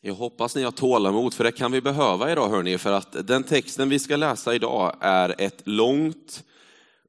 Jag 0.00 0.14
hoppas 0.14 0.56
ni 0.56 0.62
har 0.62 0.70
tålamod, 0.70 1.34
för 1.34 1.44
det 1.44 1.52
kan 1.52 1.72
vi 1.72 1.80
behöva 1.80 2.32
idag 2.32 2.48
hörni, 2.48 2.78
för 2.78 2.92
att 2.92 3.26
den 3.26 3.44
texten 3.44 3.88
vi 3.88 3.98
ska 3.98 4.16
läsa 4.16 4.54
idag 4.54 4.96
är 5.00 5.34
ett 5.38 5.62
långt 5.64 6.44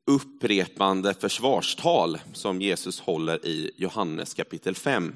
upprepande 0.06 1.14
försvarstal 1.14 2.18
som 2.34 2.62
Jesus 2.62 3.00
håller 3.00 3.46
i 3.46 3.72
Johannes 3.78 4.34
kapitel 4.34 4.76
5. 4.76 5.14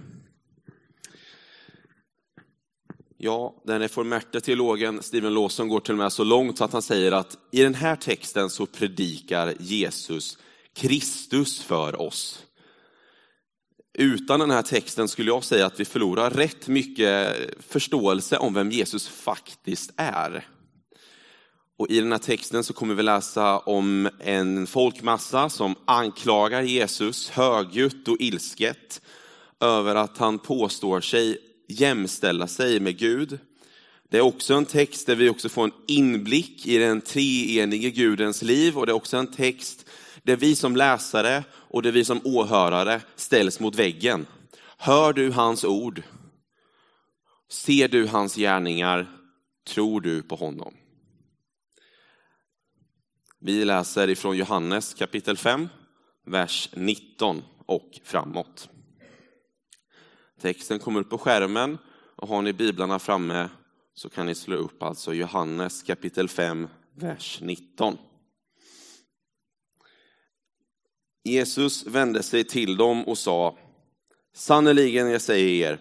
Ja, 3.18 3.62
den 3.66 3.80
reformerte 3.80 4.42
teologen 4.42 5.04
Steven 5.04 5.34
Lawson 5.34 5.68
går 5.68 5.80
till 5.80 5.94
och 5.94 5.98
med 5.98 6.14
så 6.14 6.24
långt 6.24 6.58
så 6.58 6.64
att 6.64 6.74
han 6.74 6.82
säger 6.82 7.12
att 7.12 7.38
i 7.52 7.64
den 7.64 7.76
här 7.76 7.96
texten 7.96 8.50
så 8.50 8.66
predikar 8.66 9.54
Jesus 9.60 10.38
Kristus 10.74 11.62
för 11.62 12.02
oss. 12.02 12.46
Utan 13.94 14.40
den 14.40 14.52
här 14.52 14.62
texten 14.62 15.08
skulle 15.08 15.32
jag 15.32 15.44
säga 15.44 15.66
att 15.66 15.80
vi 15.80 15.86
förlorar 15.86 16.30
rätt 16.30 16.68
mycket 16.68 17.36
förståelse 17.70 18.38
om 18.38 18.54
vem 18.54 18.72
Jesus 18.72 19.08
faktiskt 19.08 19.92
är. 19.96 20.48
Och 21.78 21.90
I 21.90 22.00
den 22.00 22.12
här 22.12 22.20
texten 22.20 22.64
så 22.64 22.74
kommer 22.74 22.96
vi 22.96 23.04
läsa 23.04 23.60
om 23.60 24.10
en 24.20 24.68
folkmassa 24.68 25.50
som 25.50 25.76
anklagar 25.86 26.62
Jesus 26.62 27.30
högljutt 27.30 28.08
och 28.08 28.18
ilsket 28.20 29.02
över 29.60 29.96
att 29.96 30.18
han 30.18 30.40
påstår 30.40 31.02
sig 31.02 31.38
jämställa 31.68 32.48
sig 32.48 32.80
med 32.80 32.98
Gud. 32.98 33.40
Det 34.10 34.18
är 34.18 34.22
också 34.22 34.54
en 34.54 34.66
text 34.66 35.08
där 35.08 35.16
vi 35.16 35.30
också 35.30 35.50
får 35.50 35.64
en 35.64 35.74
inblick 35.88 36.68
i 36.68 36.78
den 36.78 37.02
treenige 37.02 37.90
Gudens 37.90 38.42
liv 38.42 38.78
och 38.78 38.86
det 38.86 38.92
är 38.92 38.96
också 38.96 39.18
en 39.18 39.32
text 39.32 39.86
där 40.24 40.36
vi 40.36 40.56
som 40.56 40.76
läsare 40.76 41.44
och 41.52 41.82
där 41.82 41.92
vi 41.92 42.06
som 42.06 42.22
åhörare 42.24 43.02
ställs 43.16 43.60
mot 43.60 43.76
väggen. 43.76 44.26
Hör 44.78 45.14
du 45.14 45.32
hans 45.32 45.64
ord? 45.64 46.02
Ser 47.50 47.88
du 47.88 48.08
hans 48.08 48.36
gärningar? 48.36 49.18
Tror 49.68 50.02
du 50.02 50.24
på 50.24 50.36
honom? 50.36 50.74
Vi 53.40 53.66
läser 53.66 54.10
ifrån 54.10 54.38
Johannes 54.38 54.94
kapitel 54.94 55.38
5, 55.38 55.70
vers 56.26 56.70
19 56.74 57.44
och 57.66 58.00
framåt. 58.04 58.70
Texten 60.42 60.80
kommer 60.80 61.00
upp 61.00 61.10
på 61.10 61.18
skärmen 61.18 61.78
och 62.16 62.28
har 62.28 62.42
ni 62.42 62.54
biblarna 62.54 63.00
framme 63.00 63.50
så 63.94 64.10
kan 64.10 64.26
ni 64.26 64.36
slå 64.36 64.56
upp 64.56 64.84
alltså 64.84 65.14
Johannes 65.14 65.84
kapitel 65.84 66.30
5, 66.30 66.68
vers 66.96 67.40
19. 67.42 67.98
Jesus 71.24 71.86
vände 71.86 72.24
sig 72.24 72.44
till 72.44 72.78
dem 72.78 73.04
och 73.04 73.18
sa, 73.18 73.58
sannerligen 74.36 75.12
jag 75.12 75.22
säger 75.22 75.72
er, 75.72 75.80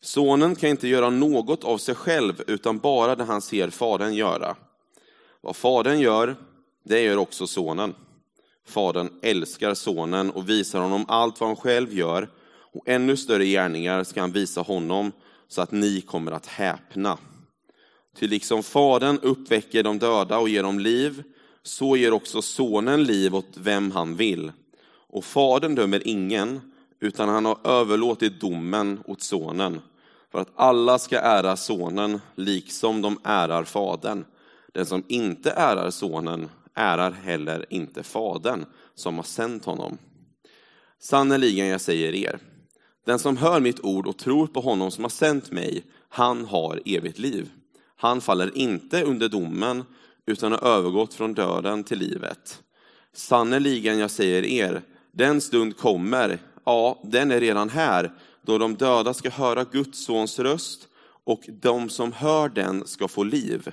sonen 0.00 0.56
kan 0.56 0.70
inte 0.70 0.88
göra 0.88 1.10
något 1.10 1.64
av 1.64 1.78
sig 1.78 1.94
själv 1.94 2.42
utan 2.46 2.78
bara 2.78 3.16
det 3.16 3.24
han 3.24 3.42
ser 3.42 3.70
fadern 3.70 4.14
göra. 4.14 4.56
Vad 5.40 5.56
fadern 5.56 6.00
gör, 6.00 6.36
det 6.84 7.00
gör 7.00 7.16
också 7.16 7.46
sonen. 7.46 7.94
Fadern 8.66 9.10
älskar 9.22 9.74
sonen 9.74 10.30
och 10.30 10.48
visar 10.48 10.80
honom 10.80 11.04
allt 11.08 11.40
vad 11.40 11.48
han 11.48 11.56
själv 11.56 11.94
gör 11.94 12.28
och 12.72 12.88
ännu 12.88 13.16
större 13.16 13.46
gärningar 13.46 14.04
ska 14.04 14.20
han 14.20 14.32
visa 14.32 14.60
honom 14.60 15.12
så 15.48 15.62
att 15.62 15.72
ni 15.72 16.00
kommer 16.00 16.32
att 16.32 16.46
häpna. 16.46 17.18
Ty 18.18 18.28
liksom 18.28 18.62
Fadern 18.62 19.18
uppväcker 19.22 19.82
de 19.82 19.98
döda 19.98 20.38
och 20.38 20.48
ger 20.48 20.62
dem 20.62 20.78
liv, 20.78 21.22
så 21.62 21.96
ger 21.96 22.12
också 22.12 22.42
Sonen 22.42 23.04
liv 23.04 23.36
åt 23.36 23.56
vem 23.56 23.90
han 23.90 24.16
vill. 24.16 24.52
Och 25.08 25.24
Fadern 25.24 25.74
dömer 25.74 26.08
ingen, 26.08 26.60
utan 27.00 27.28
han 27.28 27.44
har 27.44 27.58
överlåtit 27.64 28.40
domen 28.40 29.00
åt 29.04 29.22
Sonen, 29.22 29.80
för 30.32 30.38
att 30.38 30.52
alla 30.54 30.98
ska 30.98 31.18
ära 31.18 31.56
Sonen 31.56 32.20
liksom 32.34 33.02
de 33.02 33.18
ärar 33.24 33.64
Fadern. 33.64 34.24
Den 34.74 34.86
som 34.86 35.04
inte 35.08 35.50
ärar 35.50 35.90
Sonen 35.90 36.48
ärar 36.74 37.10
heller 37.10 37.66
inte 37.70 38.02
Fadern 38.02 38.64
som 38.94 39.16
har 39.16 39.22
sänt 39.22 39.64
honom. 39.64 39.98
Sannerligen, 40.98 41.66
jag 41.66 41.80
säger 41.80 42.14
er, 42.14 42.38
den 43.06 43.18
som 43.18 43.36
hör 43.36 43.60
mitt 43.60 43.80
ord 43.80 44.06
och 44.06 44.18
tror 44.18 44.46
på 44.46 44.60
honom 44.60 44.90
som 44.90 45.04
har 45.04 45.08
sänt 45.08 45.50
mig, 45.50 45.84
han 46.08 46.44
har 46.44 46.82
evigt 46.84 47.18
liv. 47.18 47.50
Han 47.96 48.20
faller 48.20 48.58
inte 48.58 49.02
under 49.02 49.28
domen, 49.28 49.84
utan 50.26 50.52
har 50.52 50.64
övergått 50.64 51.14
från 51.14 51.34
döden 51.34 51.84
till 51.84 51.98
livet. 51.98 52.62
Sannerligen, 53.12 53.98
jag 53.98 54.10
säger 54.10 54.44
er, 54.44 54.82
den 55.18 55.40
stund 55.40 55.76
kommer, 55.76 56.38
ja, 56.64 57.00
den 57.04 57.30
är 57.30 57.40
redan 57.40 57.68
här, 57.68 58.12
då 58.42 58.58
de 58.58 58.74
döda 58.74 59.14
ska 59.14 59.30
höra 59.30 59.64
Guds 59.64 60.04
sons 60.04 60.38
röst 60.38 60.88
och 61.24 61.42
de 61.62 61.88
som 61.88 62.12
hör 62.12 62.48
den 62.48 62.86
ska 62.86 63.08
få 63.08 63.22
liv. 63.22 63.72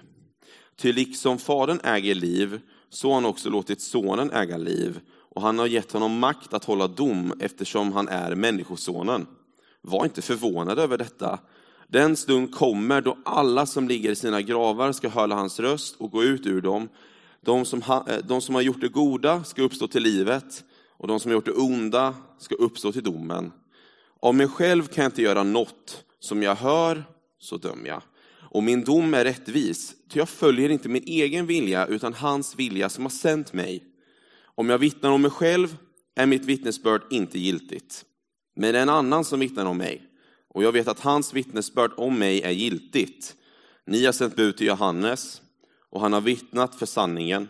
Ty 0.78 0.94
liksom 0.94 1.38
Fadern 1.38 1.80
äger 1.84 2.16
liv, 2.16 2.60
så 2.90 3.08
har 3.08 3.16
han 3.16 3.26
också 3.26 3.50
låtit 3.50 3.82
Sonen 3.82 4.32
äga 4.32 4.58
liv 4.58 5.00
och 5.36 5.42
han 5.42 5.60
har 5.60 5.68
gett 5.68 5.92
honom 5.92 6.20
makt 6.20 6.54
att 6.54 6.66
hålla 6.66 6.88
dom 6.88 7.34
eftersom 7.40 7.94
han 7.94 8.08
är 8.08 8.36
Människosonen. 8.36 9.28
Var 9.82 10.06
inte 10.06 10.22
förvånad 10.22 10.80
över 10.80 10.98
detta. 10.98 11.40
Den 11.88 12.16
stund 12.16 12.56
kommer 12.56 13.02
då 13.02 13.18
alla 13.26 13.66
som 13.66 13.88
ligger 13.88 14.12
i 14.12 14.16
sina 14.16 14.42
gravar 14.42 14.92
ska 14.92 15.10
höra 15.10 15.36
hans 15.36 15.60
röst 15.60 15.96
och 15.98 16.12
gå 16.12 16.24
ut 16.24 16.46
ur 16.46 16.62
dem. 16.62 16.90
De 17.42 17.66
som, 17.66 17.82
ha, 17.82 18.08
eh, 18.08 18.18
de 18.24 18.42
som 18.42 18.56
har 18.56 18.62
gjort 18.62 18.82
det 18.82 18.90
goda 18.90 19.44
ska 19.44 19.62
uppstå 19.62 19.88
till 19.88 20.04
livet 20.04 20.64
och 20.98 21.08
de 21.08 21.20
som 21.20 21.32
har 21.32 21.34
gjort 21.34 21.46
det 21.46 21.52
onda 21.52 22.16
ska 22.40 22.56
uppstå 22.56 22.92
till 22.92 23.04
domen. 23.04 23.52
Av 24.20 24.36
mig 24.36 24.48
själv 24.48 24.88
kan 24.88 25.04
jag 25.04 25.12
inte 25.12 25.22
göra 25.22 25.44
något, 25.44 26.04
som 26.20 26.44
jag 26.44 26.56
hör 26.56 27.04
så 27.40 27.58
dömer 27.58 27.88
jag. 27.88 28.02
Och 28.50 28.64
min 28.64 28.84
dom 28.84 29.14
är 29.14 29.24
rättvis, 29.24 29.96
ty 30.10 30.20
jag 30.20 30.30
följer 30.30 30.70
inte 30.70 30.90
min 30.90 31.04
egen 31.06 31.46
vilja 31.46 31.86
utan 31.86 32.14
hans 32.14 32.56
vilja 32.56 32.90
som 32.90 33.04
har 33.04 33.10
sänt 33.10 33.54
mig. 33.54 33.84
Om 34.56 34.70
jag 34.70 34.78
vittnar 34.78 35.12
om 35.12 35.22
mig 35.22 35.32
själv 35.32 35.78
är 36.16 36.26
mitt 36.26 36.46
vittnesbörd 36.46 37.02
inte 37.10 37.40
giltigt. 37.40 38.06
Men 38.56 38.74
det 38.74 38.80
är 38.80 38.84
en 38.84 38.90
annan 38.90 39.26
som 39.26 39.40
vittnar 39.40 39.66
om 39.66 39.78
mig, 39.78 40.02
och 40.54 40.64
jag 40.64 40.72
vet 40.72 40.88
att 40.88 41.00
hans 41.00 41.34
vittnesbörd 41.34 41.92
om 41.98 42.20
mig 42.20 42.42
är 42.42 42.52
giltigt. 42.52 43.36
Ni 43.88 44.06
har 44.06 44.12
sänt 44.12 44.36
bud 44.36 44.58
till 44.58 44.68
Johannes, 44.68 45.42
och 45.90 46.02
han 46.02 46.14
har 46.14 46.22
vittnat 46.22 46.76
för 46.76 46.86
sanningen. 46.86 47.48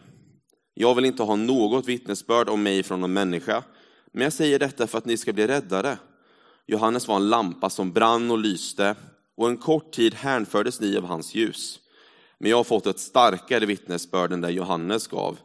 Jag 0.78 0.96
vill 0.96 1.06
inte 1.06 1.24
ha 1.24 1.36
något 1.36 1.88
vittnesbörd 1.88 2.50
om 2.50 2.64
mig 2.64 2.84
från 2.84 3.02
någon 3.02 3.14
människa, 3.14 3.64
men 4.12 4.24
jag 4.24 4.34
säger 4.34 4.60
detta 4.60 4.88
för 4.88 4.98
att 4.98 5.06
ni 5.06 5.18
ska 5.18 5.34
bli 5.34 5.48
räddade. 5.48 5.98
Johannes 6.68 7.08
var 7.08 7.16
en 7.16 7.30
lampa 7.30 7.70
som 7.70 7.92
brann 7.92 8.32
och 8.32 8.38
lyste, 8.38 8.96
och 9.36 9.50
en 9.50 9.58
kort 9.58 9.92
tid 9.92 10.14
hänfördes 10.14 10.80
ni 10.80 10.98
av 10.98 11.06
hans 11.06 11.36
ljus. 11.36 11.80
Men 12.38 12.50
jag 12.50 12.58
har 12.58 12.64
fått 12.64 12.88
ett 12.88 13.00
starkare 13.00 13.66
vittnesbörd 13.66 14.34
än 14.34 14.42
det 14.42 14.52
Johannes 14.52 15.08
gav, 15.08 15.38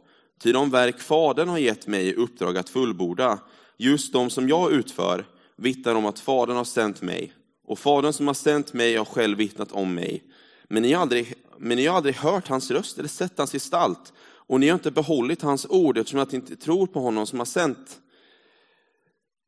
Ty 0.43 0.51
de 0.51 0.69
verk 0.69 0.99
Fadern 0.99 1.49
har 1.49 1.57
gett 1.57 1.87
mig 1.87 2.07
i 2.07 2.13
uppdrag 2.13 2.57
att 2.57 2.69
fullborda, 2.69 3.39
just 3.77 4.13
de 4.13 4.29
som 4.29 4.49
jag 4.49 4.71
utför, 4.71 5.25
vittnar 5.55 5.95
om 5.95 6.05
att 6.05 6.19
Fadern 6.19 6.57
har 6.57 6.63
sänt 6.63 7.01
mig. 7.01 7.33
Och 7.67 7.79
Fadern 7.79 8.13
som 8.13 8.27
har 8.27 8.33
sänt 8.33 8.73
mig 8.73 8.95
har 8.95 9.05
själv 9.05 9.37
vittnat 9.37 9.71
om 9.71 9.93
mig. 9.93 10.23
Men 10.67 10.83
ni 10.83 10.93
har 10.93 11.01
aldrig, 11.01 11.33
men 11.57 11.77
ni 11.77 11.85
har 11.85 11.97
aldrig 11.97 12.15
hört 12.15 12.47
hans 12.47 12.71
röst 12.71 12.99
eller 12.99 13.09
sett 13.09 13.37
hans 13.37 13.51
gestalt. 13.51 14.13
Och 14.51 14.59
ni 14.59 14.67
har 14.67 14.73
inte 14.73 14.91
behållit 14.91 15.41
hans 15.41 15.65
ord 15.69 15.97
eftersom 15.97 16.19
att 16.19 16.31
ni 16.31 16.35
inte 16.35 16.55
tror 16.55 16.87
på 16.87 16.99
honom 16.99 17.27
som 17.27 17.39
har 17.39 17.45
sänt. 17.45 18.01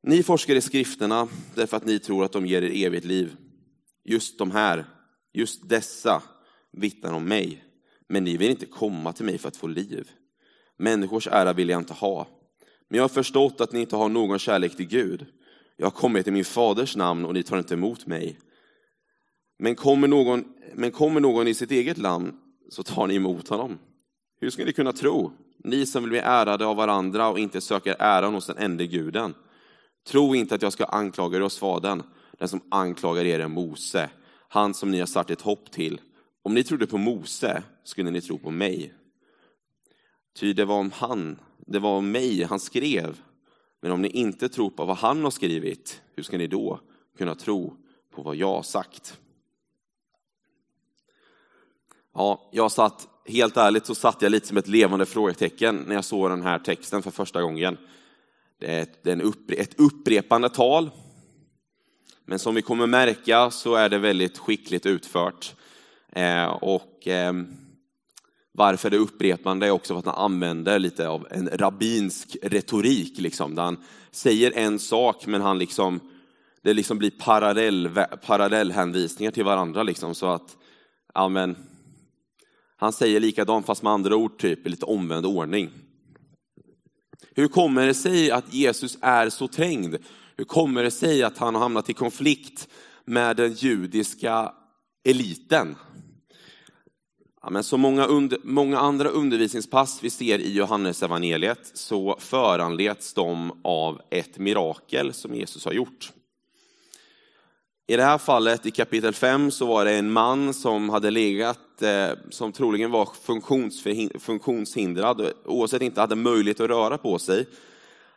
Ni 0.03 0.23
forskar 0.23 0.55
i 0.55 0.61
skrifterna 0.61 1.27
därför 1.55 1.77
att 1.77 1.85
ni 1.85 1.99
tror 1.99 2.25
att 2.25 2.31
de 2.31 2.45
ger 2.45 2.61
er 2.61 2.85
evigt 2.85 3.05
liv. 3.05 3.35
Just 4.03 4.37
de 4.37 4.51
här, 4.51 4.85
just 5.33 5.69
dessa 5.69 6.23
vittnar 6.71 7.13
om 7.13 7.23
mig. 7.23 7.63
Men 8.09 8.23
ni 8.23 8.37
vill 8.37 8.49
inte 8.49 8.65
komma 8.65 9.13
till 9.13 9.25
mig 9.25 9.37
för 9.37 9.47
att 9.47 9.57
få 9.57 9.67
liv. 9.67 10.11
Människors 10.77 11.27
ära 11.27 11.53
vill 11.53 11.69
jag 11.69 11.81
inte 11.81 11.93
ha. 11.93 12.27
Men 12.89 12.97
jag 12.97 13.03
har 13.03 13.09
förstått 13.09 13.61
att 13.61 13.71
ni 13.71 13.79
inte 13.79 13.95
har 13.95 14.09
någon 14.09 14.39
kärlek 14.39 14.77
till 14.77 14.87
Gud. 14.87 15.25
Jag 15.77 15.85
har 15.85 15.91
kommit 15.91 16.27
i 16.27 16.31
min 16.31 16.45
faders 16.45 16.95
namn 16.95 17.25
och 17.25 17.33
ni 17.33 17.43
tar 17.43 17.57
inte 17.57 17.73
emot 17.73 18.05
mig. 18.05 18.39
Men 19.59 19.75
kommer 19.75 20.07
någon, 20.07 20.43
men 20.73 20.91
kommer 20.91 21.19
någon 21.19 21.47
i 21.47 21.53
sitt 21.53 21.71
eget 21.71 21.97
namn 21.97 22.33
så 22.69 22.83
tar 22.83 23.07
ni 23.07 23.15
emot 23.15 23.47
honom. 23.47 23.79
Hur 24.43 24.49
ska 24.49 24.65
ni 24.65 24.73
kunna 24.73 24.93
tro, 24.93 25.31
ni 25.57 25.85
som 25.85 26.03
vill 26.03 26.09
bli 26.09 26.19
ärade 26.19 26.65
av 26.65 26.75
varandra 26.75 27.27
och 27.27 27.39
inte 27.39 27.61
söker 27.61 27.95
äran 27.99 28.33
hos 28.33 28.47
den 28.47 28.57
enda 28.57 28.83
guden? 28.83 29.33
Tro 30.07 30.35
inte 30.35 30.55
att 30.55 30.61
jag 30.61 30.73
ska 30.73 30.85
anklaga 30.85 31.37
er 31.37 31.41
hos 31.41 31.57
Fadern. 31.57 32.03
Den 32.39 32.47
som 32.47 32.61
anklagar 32.69 33.25
er 33.25 33.39
är 33.39 33.47
Mose, 33.47 34.09
han 34.47 34.73
som 34.73 34.91
ni 34.91 34.99
har 34.99 35.05
satt 35.05 35.29
ett 35.29 35.41
hopp 35.41 35.71
till. 35.71 36.01
Om 36.41 36.53
ni 36.53 36.63
trodde 36.63 36.87
på 36.87 36.97
Mose 36.97 37.63
skulle 37.83 38.11
ni 38.11 38.21
tro 38.21 38.37
på 38.37 38.51
mig, 38.51 38.93
Ty 40.39 40.53
det 40.53 40.65
var 40.65 40.79
om 40.79 40.91
han, 40.91 41.39
det 41.57 41.79
var 41.79 41.97
om 41.97 42.11
mig 42.11 42.43
han 42.43 42.59
skrev. 42.59 43.21
Men 43.81 43.91
om 43.91 44.01
ni 44.01 44.07
inte 44.07 44.49
tror 44.49 44.69
på 44.69 44.85
vad 44.85 44.97
han 44.97 45.23
har 45.23 45.31
skrivit, 45.31 46.01
hur 46.15 46.23
ska 46.23 46.37
ni 46.37 46.47
då 46.47 46.79
kunna 47.17 47.35
tro 47.35 47.75
på 48.15 48.21
vad 48.21 48.35
jag 48.35 48.55
har 48.55 48.63
sagt? 48.63 49.19
Ja, 52.13 52.49
jag 52.51 52.71
satt, 52.71 53.07
helt 53.25 53.57
ärligt 53.57 53.85
så 53.85 53.95
satt 53.95 54.21
jag 54.21 54.31
lite 54.31 54.47
som 54.47 54.57
ett 54.57 54.67
levande 54.67 55.05
frågetecken 55.05 55.83
när 55.87 55.95
jag 55.95 56.05
såg 56.05 56.29
den 56.29 56.41
här 56.41 56.59
texten 56.59 57.03
för 57.03 57.11
första 57.11 57.41
gången. 57.41 57.77
Det 58.59 58.71
är 59.05 59.21
ett, 59.57 59.79
upprepande 59.79 60.49
tal. 60.49 60.89
Men 62.25 62.39
som 62.39 62.55
vi 62.55 62.61
kommer 62.61 62.87
märka 62.87 63.51
så 63.51 63.75
är 63.75 63.89
det 63.89 63.97
väldigt 63.97 64.37
skickligt 64.37 64.85
utfört. 64.85 65.55
Eh, 66.11 66.45
och 66.45 67.07
eh, 67.07 67.33
varför 68.51 68.89
det 68.89 68.95
är 68.95 69.01
upprepande 69.01 69.65
är 69.65 69.71
också 69.71 69.93
för 69.93 69.99
att 69.99 70.15
han 70.15 70.25
använder 70.25 70.79
lite 70.79 71.07
av 71.07 71.27
en 71.31 71.49
rabbinsk 71.53 72.37
retorik, 72.41 73.19
liksom, 73.19 73.55
där 73.55 73.63
han 73.63 73.77
säger 74.11 74.51
en 74.55 74.79
sak 74.79 75.25
men 75.25 75.41
han 75.41 75.59
liksom, 75.59 75.99
det 76.61 76.73
liksom 76.73 76.97
blir 76.97 77.11
parallell, 77.11 77.89
parallellhänvisningar 78.25 79.31
till 79.31 79.43
varandra. 79.43 79.83
Liksom, 79.83 80.15
så 80.15 80.27
att, 80.27 80.57
ja, 81.13 81.29
men, 81.29 81.55
han 82.77 82.93
säger 82.93 83.19
likadant 83.19 83.65
fast 83.65 83.83
med 83.83 83.93
andra 83.93 84.15
ord, 84.15 84.37
typ 84.37 84.65
i 84.67 84.69
lite 84.69 84.85
omvänd 84.85 85.25
ordning. 85.25 85.69
Hur 87.35 87.47
kommer 87.47 87.87
det 87.87 87.93
sig 87.93 88.31
att 88.31 88.53
Jesus 88.53 88.97
är 89.01 89.29
så 89.29 89.47
trängd? 89.47 89.95
Hur 90.37 90.45
kommer 90.45 90.83
det 90.83 90.91
sig 90.91 91.23
att 91.23 91.37
han 91.37 91.55
har 91.55 91.61
hamnat 91.61 91.89
i 91.89 91.93
konflikt 91.93 92.67
med 93.05 93.37
den 93.37 93.53
judiska 93.53 94.53
eliten? 95.05 95.75
Ja, 97.41 97.49
men 97.49 97.63
som 97.63 97.81
många, 97.81 98.05
under, 98.05 98.39
många 98.43 98.79
andra 98.79 99.09
undervisningspass 99.09 100.03
vi 100.03 100.09
ser 100.09 100.39
i 100.39 100.53
Johannes 100.53 101.03
evangeliet 101.03 101.71
så 101.73 102.17
föranleds 102.19 103.13
de 103.13 103.61
av 103.63 104.01
ett 104.09 104.37
mirakel 104.37 105.13
som 105.13 105.35
Jesus 105.35 105.65
har 105.65 105.73
gjort. 105.73 106.11
I 107.87 107.95
det 107.95 108.03
här 108.03 108.17
fallet, 108.17 108.65
i 108.65 108.71
kapitel 108.71 109.13
5, 109.13 109.51
så 109.51 109.65
var 109.65 109.85
det 109.85 109.91
en 109.91 110.11
man 110.11 110.53
som 110.53 110.89
hade 110.89 111.11
legat, 111.11 111.81
eh, 111.81 112.09
som 112.29 112.51
troligen 112.51 112.91
var 112.91 113.09
funktionshindrad, 114.19 115.31
oavsett 115.45 115.81
inte 115.81 116.01
hade 116.01 116.15
möjlighet 116.15 116.59
att 116.59 116.69
röra 116.69 116.97
på 116.97 117.19
sig. 117.19 117.47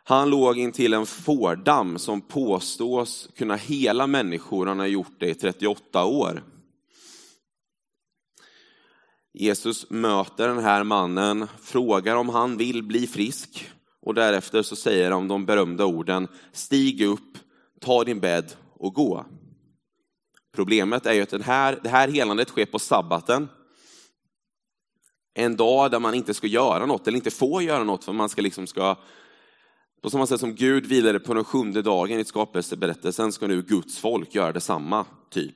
Han 0.03 0.29
låg 0.29 0.57
intill 0.57 0.93
en 0.93 1.05
fårdamm 1.05 1.97
som 1.97 2.21
påstås 2.21 3.29
kunna 3.37 3.55
hela 3.55 4.07
människor, 4.07 4.65
han 4.65 4.79
har 4.79 4.85
gjort 4.85 5.19
det 5.19 5.29
i 5.29 5.35
38 5.35 6.05
år. 6.05 6.43
Jesus 9.33 9.89
möter 9.89 10.47
den 10.47 10.63
här 10.63 10.83
mannen, 10.83 11.47
frågar 11.61 12.15
om 12.15 12.29
han 12.29 12.57
vill 12.57 12.83
bli 12.83 13.07
frisk 13.07 13.69
och 14.01 14.13
därefter 14.13 14.61
så 14.61 14.75
säger 14.75 15.11
han 15.11 15.27
de 15.27 15.45
berömda 15.45 15.85
orden, 15.85 16.27
stig 16.51 17.01
upp, 17.01 17.37
ta 17.81 18.03
din 18.03 18.19
bädd 18.19 18.53
och 18.73 18.93
gå. 18.93 19.25
Problemet 20.57 21.05
är 21.05 21.13
ju 21.13 21.21
att 21.21 21.29
den 21.29 21.41
här, 21.41 21.79
det 21.83 21.89
här 21.89 22.07
helandet 22.07 22.49
sker 22.49 22.65
på 22.65 22.79
sabbaten. 22.79 23.49
En 25.33 25.55
dag 25.55 25.91
där 25.91 25.99
man 25.99 26.13
inte 26.13 26.33
ska 26.33 26.47
göra 26.47 26.85
något, 26.85 27.07
eller 27.07 27.17
inte 27.17 27.31
får 27.31 27.63
göra 27.63 27.83
något, 27.83 28.03
för 28.03 28.13
man 28.13 28.29
ska 28.29 28.41
liksom 28.41 28.67
ska 28.67 28.95
på 30.01 30.09
samma 30.09 30.27
sätt 30.27 30.39
som 30.39 30.55
Gud 30.55 30.85
vilade 30.85 31.19
på 31.19 31.33
den 31.33 31.43
sjunde 31.43 31.81
dagen 31.81 32.19
i 32.19 32.25
skapelseberättelsen 32.25 33.31
ska 33.31 33.47
nu 33.47 33.61
Guds 33.61 33.97
folk 33.97 34.35
göra 34.35 34.51
detsamma, 34.51 35.05
typ. 35.29 35.55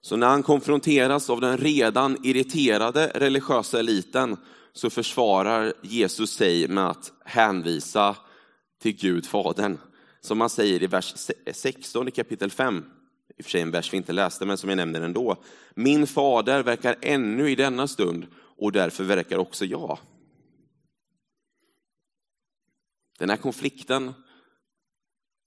Så 0.00 0.16
när 0.16 0.26
han 0.26 0.42
konfronteras 0.42 1.30
av 1.30 1.40
den 1.40 1.58
redan 1.58 2.16
irriterade 2.24 3.12
religiösa 3.14 3.78
eliten 3.78 4.36
så 4.72 4.90
försvarar 4.90 5.72
Jesus 5.82 6.30
sig 6.30 6.68
med 6.68 6.88
att 6.88 7.12
hänvisa 7.24 8.16
till 8.82 8.96
Gud, 8.96 9.26
Fadern. 9.26 9.78
Som 10.20 10.40
han 10.40 10.50
säger 10.50 10.82
i 10.82 10.86
vers 10.86 11.14
16 11.52 12.08
i 12.08 12.10
kapitel 12.10 12.50
5, 12.50 12.84
i 13.36 13.40
och 13.40 13.44
för 13.44 13.50
sig 13.50 13.60
en 13.60 13.70
vers 13.70 13.92
vi 13.92 13.96
inte 13.96 14.12
läste, 14.12 14.46
men 14.46 14.58
som 14.58 14.68
jag 14.68 14.76
nämner 14.76 15.00
ändå. 15.00 15.36
Min 15.74 16.06
fader 16.06 16.62
verkar 16.62 16.96
ännu 17.02 17.50
i 17.50 17.54
denna 17.54 17.88
stund 17.88 18.26
och 18.34 18.72
därför 18.72 19.04
verkar 19.04 19.38
också 19.38 19.64
jag. 19.64 19.98
Den 23.18 23.30
här 23.30 23.36
konflikten 23.36 24.12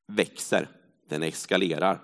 växer, 0.08 0.70
den 1.10 1.24
eskalerar. 1.24 2.02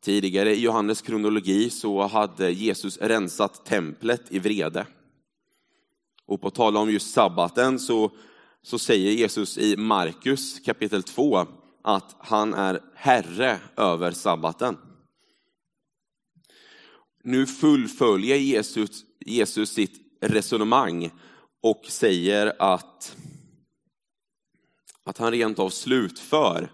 Tidigare 0.00 0.54
i 0.54 0.60
Johannes 0.60 1.02
kronologi 1.02 1.70
så 1.70 2.02
hade 2.06 2.50
Jesus 2.50 2.98
rensat 2.98 3.66
templet 3.66 4.22
i 4.32 4.38
vrede. 4.38 4.86
Och 6.26 6.40
på 6.40 6.50
tal 6.50 6.76
om 6.76 6.90
just 6.90 7.12
sabbaten 7.12 7.78
så, 7.78 8.10
så 8.62 8.78
säger 8.78 9.10
Jesus 9.10 9.58
i 9.58 9.76
Markus 9.76 10.60
kapitel 10.60 11.02
2 11.02 11.46
att 11.84 12.16
han 12.18 12.54
är 12.54 12.80
herre 12.94 13.60
över 13.76 14.10
sabbaten. 14.10 14.76
Nu 17.22 17.46
fullföljer 17.46 18.36
Jesus, 18.36 19.04
Jesus 19.20 19.70
sitt 19.70 20.18
resonemang 20.20 21.10
och 21.62 21.84
säger 21.88 22.52
att, 22.58 23.16
att 25.04 25.18
han 25.18 25.30
rent 25.30 25.58
av 25.58 25.70
slutför 25.70 26.72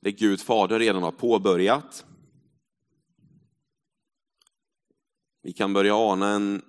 det 0.00 0.12
Gud 0.12 0.40
fader 0.40 0.78
redan 0.78 1.02
har 1.02 1.12
påbörjat. 1.12 2.04
Vi 5.42 5.52
kan 5.52 5.72
börja 5.72 5.96
ana 5.96 6.28
en 6.28 6.62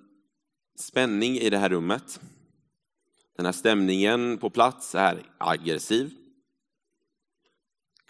spänning 0.78 1.38
i 1.38 1.50
det 1.50 1.58
här 1.58 1.68
rummet. 1.68 2.20
Den 3.36 3.46
här 3.46 3.52
stämningen 3.52 4.38
på 4.38 4.50
plats 4.50 4.94
är 4.94 5.22
aggressiv. 5.38 6.19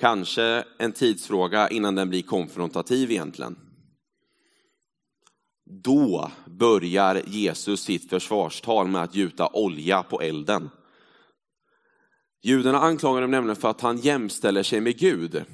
Kanske 0.01 0.65
en 0.79 0.93
tidsfråga 0.93 1.69
innan 1.69 1.95
den 1.95 2.09
blir 2.09 2.23
konfrontativ 2.23 3.11
egentligen. 3.11 3.57
Då 5.65 6.31
börjar 6.47 7.23
Jesus 7.27 7.81
sitt 7.81 8.11
försvarstal 8.11 8.89
med 8.89 9.03
att 9.03 9.15
gjuta 9.15 9.49
olja 9.49 10.03
på 10.03 10.21
elden. 10.21 10.71
Judarna 12.43 12.79
anklagar 12.79 13.15
honom 13.15 13.31
nämligen 13.31 13.57
för 13.57 13.71
att 13.71 13.81
han 13.81 13.99
jämställer 13.99 14.63
sig 14.63 14.81
med 14.81 14.99
Gud. 14.99 15.45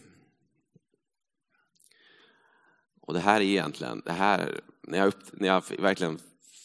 Och 3.01 3.15
det 3.15 3.21
här 3.21 3.41
är 3.41 3.45
egentligen, 3.45 4.03
det 4.05 4.13
här, 4.13 4.61
när 4.83 4.99
jag, 4.99 5.13
när 5.33 5.49
jag 5.49 5.63
verkligen 5.79 6.19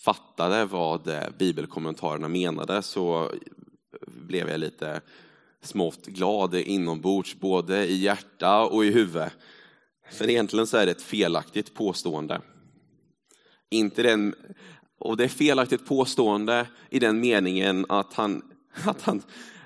fattade 0.04 0.66
vad 0.66 1.08
eh, 1.08 1.30
bibelkommentarerna 1.38 2.28
menade 2.28 2.82
så 2.82 3.32
blev 4.08 4.50
jag 4.50 4.60
lite 4.60 5.02
smått 5.62 6.06
glad 6.06 6.56
inombords, 6.56 7.40
både 7.40 7.88
i 7.88 7.96
hjärta 7.96 8.66
och 8.66 8.86
i 8.86 8.92
huvud. 8.92 9.30
För 10.12 10.30
egentligen 10.30 10.68
så 10.68 10.78
är 10.78 10.86
det 10.86 10.92
ett 10.92 11.02
felaktigt 11.02 11.74
påstående. 11.74 12.42
Inte 13.70 14.04
den, 14.04 14.36
och 15.00 15.18
det 15.18 15.24
är 15.24 15.28
felaktigt 15.28 15.86
påstående 15.86 16.68
i 16.90 17.00
den 17.00 17.20
meningen 17.20 17.86
att 17.90 18.14
han, 18.14 18.42
att 18.86 19.02
han 19.02 19.22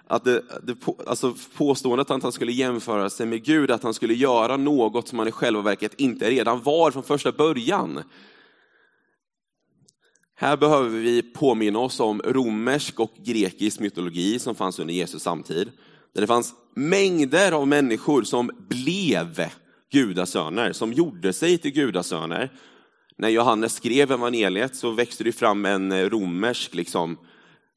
att 0.07 0.23
det, 0.23 0.41
det, 0.63 0.75
alltså 1.07 1.35
påståendet 1.57 2.11
att 2.11 2.23
han 2.23 2.31
skulle 2.31 2.51
jämföra 2.51 3.09
sig 3.09 3.25
med 3.25 3.43
Gud, 3.43 3.71
att 3.71 3.83
han 3.83 3.93
skulle 3.93 4.13
göra 4.13 4.57
något 4.57 5.07
som 5.07 5.19
han 5.19 5.27
i 5.27 5.31
själva 5.31 5.61
verket 5.61 5.93
inte 5.97 6.29
redan 6.29 6.61
var 6.61 6.91
från 6.91 7.03
första 7.03 7.31
början. 7.31 8.03
Här 10.37 10.57
behöver 10.57 10.89
vi 10.99 11.21
påminna 11.21 11.79
oss 11.79 11.99
om 11.99 12.21
romersk 12.25 12.99
och 12.99 13.13
grekisk 13.25 13.79
mytologi 13.79 14.39
som 14.39 14.55
fanns 14.55 14.79
under 14.79 14.93
Jesus 14.93 15.23
samtid. 15.23 15.71
Där 16.13 16.21
det 16.21 16.27
fanns 16.27 16.53
mängder 16.75 17.51
av 17.51 17.67
människor 17.67 18.23
som 18.23 18.51
blev 18.69 19.49
gudasöner, 19.91 20.73
som 20.73 20.93
gjorde 20.93 21.33
sig 21.33 21.57
till 21.57 21.71
gudasöner. 21.71 22.51
När 23.17 23.29
Johannes 23.29 23.73
skrev 23.73 24.11
evangeliet 24.11 24.75
så 24.75 24.91
växte 24.91 25.23
det 25.23 25.31
fram 25.31 25.65
en 25.65 26.09
romersk 26.09 26.75
liksom, 26.75 27.17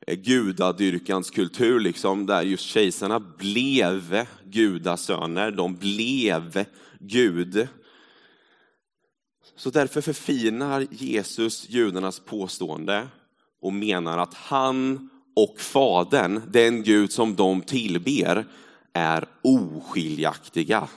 gudadyrkans 0.07 1.31
kultur, 1.31 1.81
liksom, 1.81 2.27
där 2.27 2.43
just 2.43 2.65
kejsarna 2.65 3.21
blev 3.21 4.27
gudasöner, 4.45 5.51
de 5.51 5.77
blev 5.77 6.65
Gud. 7.01 7.69
Så 9.59 9.71
därför 9.71 10.01
förfinar 10.01 10.87
Jesus 10.91 11.69
judarnas 11.69 12.21
påstående 12.21 13.09
och 13.61 13.73
menar 13.73 14.19
att 14.19 14.35
han 14.35 15.11
och 15.37 15.61
Fadern, 15.61 16.43
den 16.51 16.83
Gud 16.83 17.13
som 17.13 17.37
de 17.37 17.63
tillber, 17.63 18.47
är 18.93 19.29
oskiljaktiga. 19.43 20.89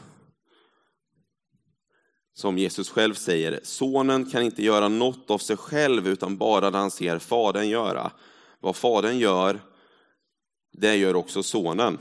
Som 2.33 2.57
Jesus 2.57 2.89
själv 2.89 3.13
säger, 3.13 3.59
sonen 3.63 4.25
kan 4.25 4.43
inte 4.43 4.63
göra 4.63 4.87
något 4.87 5.31
av 5.31 5.37
sig 5.37 5.57
själv 5.57 6.07
utan 6.07 6.37
bara 6.37 6.71
det 6.71 6.77
han 6.77 6.91
ser 6.91 7.19
Fadern 7.19 7.69
göra. 7.69 8.11
Vad 8.59 8.75
Fadern 8.75 9.17
gör, 9.17 9.59
det 10.71 10.95
gör 10.95 11.15
också 11.15 11.43
sonen. 11.43 11.97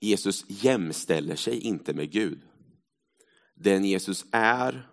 Jesus 0.00 0.44
jämställer 0.48 1.36
sig 1.36 1.60
inte 1.60 1.94
med 1.94 2.10
Gud. 2.10 2.40
Den 3.54 3.84
Jesus 3.84 4.24
är 4.30 4.88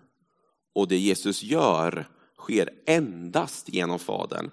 och 0.75 0.88
det 0.88 0.98
Jesus 0.98 1.43
gör 1.43 2.07
sker 2.38 2.69
endast 2.86 3.69
genom 3.69 4.00
Fadern. 4.00 4.51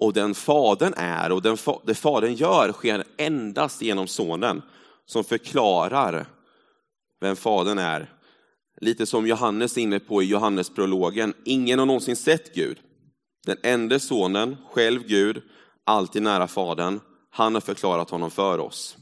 Och 0.00 0.12
den 0.12 0.34
Fadern 0.34 0.94
är 0.96 1.32
och 1.32 1.42
den, 1.42 1.56
det 1.86 1.94
Fadern 1.94 2.34
gör 2.34 2.72
sker 2.72 3.04
endast 3.16 3.82
genom 3.82 4.06
Sonen 4.06 4.62
som 5.06 5.24
förklarar 5.24 6.26
vem 7.20 7.36
Fadern 7.36 7.78
är. 7.78 8.12
Lite 8.80 9.06
som 9.06 9.26
Johannes 9.26 9.76
är 9.76 9.80
inne 9.80 10.00
på 10.00 10.22
i 10.22 10.26
Johannesprologen. 10.26 11.34
Ingen 11.44 11.78
har 11.78 11.86
någonsin 11.86 12.16
sett 12.16 12.54
Gud. 12.54 12.78
Den 13.46 13.56
enda 13.62 13.98
sonen, 13.98 14.56
själv 14.70 15.06
Gud, 15.06 15.42
alltid 15.84 16.22
nära 16.22 16.48
Fadern, 16.48 17.00
han 17.30 17.54
har 17.54 17.60
förklarat 17.60 18.10
honom 18.10 18.30
för 18.30 18.58
oss. 18.58 18.96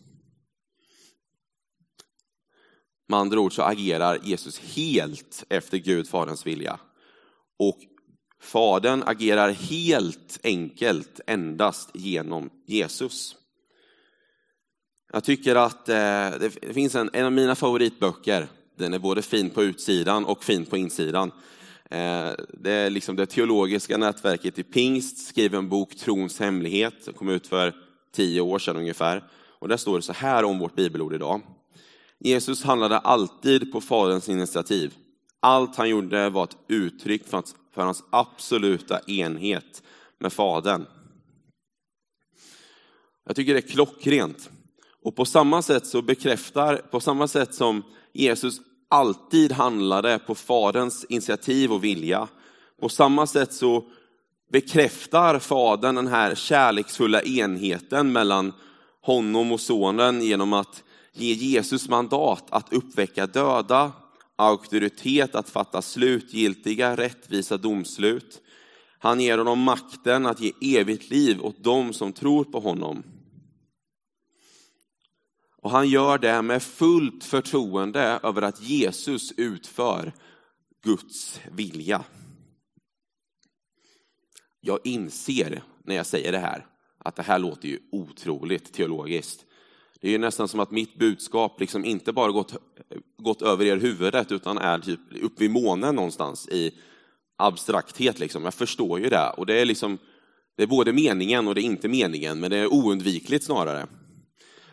Med 3.11 3.19
andra 3.19 3.41
ord 3.41 3.55
så 3.55 3.62
agerar 3.62 4.19
Jesus 4.23 4.59
helt 4.59 5.45
efter 5.49 5.79
Gud, 5.79 6.09
Faderns 6.09 6.47
vilja. 6.47 6.79
Och 7.59 7.79
Fadern 8.41 9.03
agerar 9.07 9.50
helt 9.50 10.41
enkelt 10.43 11.21
endast 11.27 11.91
genom 11.95 12.50
Jesus. 12.67 13.37
Jag 15.12 15.25
tycker 15.25 15.57
att 15.57 15.88
eh, 15.88 16.31
det 16.41 16.75
finns 16.75 16.95
en, 16.95 17.11
en 17.12 17.27
av 17.27 17.33
mina 17.33 17.55
favoritböcker, 17.55 18.47
den 18.77 18.95
är 18.95 18.99
både 18.99 19.23
fin 19.23 19.50
på 19.50 19.62
utsidan 19.62 20.25
och 20.25 20.45
fin 20.45 20.67
på 20.67 20.77
insidan. 20.77 21.31
Eh, 21.91 22.31
det 22.53 22.73
är 22.73 22.91
liksom 22.91 23.17
det 23.17 23.27
teologiska 23.27 23.97
nätverket 23.97 24.59
i 24.59 24.62
Pingst 24.62 25.29
skriver 25.29 25.59
en 25.59 25.69
bok, 25.69 25.97
Trons 25.97 26.41
hemlighet, 26.41 26.95
som 27.00 27.15
kom 27.15 27.29
ut 27.29 27.47
för 27.47 27.75
tio 28.12 28.41
år 28.41 28.59
sedan 28.59 28.77
ungefär. 28.77 29.25
Och 29.59 29.69
där 29.69 29.77
står 29.77 29.97
det 29.97 30.03
så 30.03 30.12
här 30.12 30.45
om 30.45 30.59
vårt 30.59 30.75
bibelord 30.75 31.15
idag. 31.15 31.41
Jesus 32.21 32.63
handlade 32.63 32.99
alltid 32.99 33.73
på 33.73 33.81
Faderns 33.81 34.29
initiativ. 34.29 34.95
Allt 35.41 35.77
han 35.77 35.89
gjorde 35.89 36.31
var 36.31 36.45
ett 36.45 36.57
uttryck 36.69 37.27
för 37.27 37.37
hans, 37.37 37.57
för 37.75 37.83
hans 37.83 38.05
absoluta 38.11 39.01
enhet 39.07 39.83
med 40.21 40.33
Fadern. 40.33 40.87
Jag 43.27 43.37
tycker 43.37 43.55
det 43.55 43.61
är 43.61 43.73
klockrent. 43.73 44.51
Och 45.03 45.17
på 45.17 45.25
samma 45.25 45.63
sätt 45.63 45.87
så 45.87 46.03
bekräftar, 46.03 46.77
på 46.77 47.01
samma 47.01 47.29
sätt 47.29 47.55
som 47.55 47.83
Jesus 48.13 48.61
alltid 48.89 49.53
handlade 49.53 50.19
på 50.19 50.35
Faderns 50.35 51.05
initiativ 51.05 51.73
och 51.73 51.85
vilja, 51.85 52.29
på 52.81 52.89
samma 52.89 53.27
sätt 53.27 53.53
så 53.53 53.85
bekräftar 54.53 55.39
Fadern 55.39 55.95
den 55.95 56.07
här 56.07 56.35
kärleksfulla 56.35 57.23
enheten 57.23 58.13
mellan 58.13 58.53
honom 59.03 59.53
och 59.53 59.61
sonen 59.61 60.23
genom 60.23 60.53
att 60.53 60.85
ge 61.21 61.33
Jesus 61.33 61.89
mandat 61.89 62.45
att 62.51 62.73
uppväcka 62.73 63.27
döda, 63.27 63.93
auktoritet 64.37 65.35
att 65.35 65.51
fatta 65.51 65.83
slutgiltiga, 65.83 66.97
rättvisa 66.97 67.57
domslut. 67.57 68.43
Han 68.99 69.21
ger 69.21 69.39
honom 69.39 69.61
makten 69.61 70.27
att 70.27 70.41
ge 70.41 70.53
evigt 70.61 71.11
liv 71.11 71.45
åt 71.45 71.65
dem 71.65 71.93
som 71.93 72.13
tror 72.13 72.45
på 72.45 72.61
honom. 72.61 73.03
Och 75.63 75.71
han 75.71 75.89
gör 75.89 76.19
det 76.19 76.43
med 76.43 76.63
fullt 76.63 77.25
förtroende 77.25 78.21
över 78.23 78.43
att 78.43 78.63
Jesus 78.63 79.33
utför 79.37 80.13
Guds 80.83 81.41
vilja. 81.53 82.05
Jag 84.61 84.79
inser 84.85 85.63
när 85.85 85.95
jag 85.95 86.07
säger 86.07 86.33
det 86.33 86.39
här 86.39 86.67
att 86.99 87.17
det 87.17 87.23
här 87.23 87.39
låter 87.39 87.69
ju 87.69 87.79
otroligt 87.93 88.73
teologiskt. 88.73 89.45
Det 90.00 90.09
är 90.09 90.12
ju 90.12 90.19
nästan 90.19 90.49
som 90.49 90.61
att 90.61 90.71
mitt 90.71 90.99
budskap 90.99 91.61
liksom 91.61 91.85
inte 91.85 92.12
bara 92.12 92.33
gått, 92.33 92.55
gått 93.23 93.43
över 93.43 93.64
er 93.64 93.76
huvudet 93.76 94.33
utan 94.33 94.59
är 94.59 94.78
typ 94.78 95.00
upp 95.23 95.40
vid 95.40 95.50
månen 95.50 95.95
någonstans 95.95 96.49
i 96.49 96.71
abstrakthet. 97.37 98.19
Liksom. 98.19 98.45
Jag 98.45 98.55
förstår 98.55 99.00
ju 99.00 99.09
det 99.09 99.31
och 99.37 99.47
det 99.47 99.61
är, 99.61 99.64
liksom, 99.64 99.99
det 100.57 100.62
är 100.62 100.67
både 100.67 100.93
meningen 100.93 101.49
och 101.49 101.55
det 101.55 101.61
är 101.61 101.64
inte 101.64 101.88
meningen, 101.88 102.40
men 102.40 102.50
det 102.50 102.57
är 102.57 102.73
oundvikligt 102.73 103.45
snarare. 103.45 103.87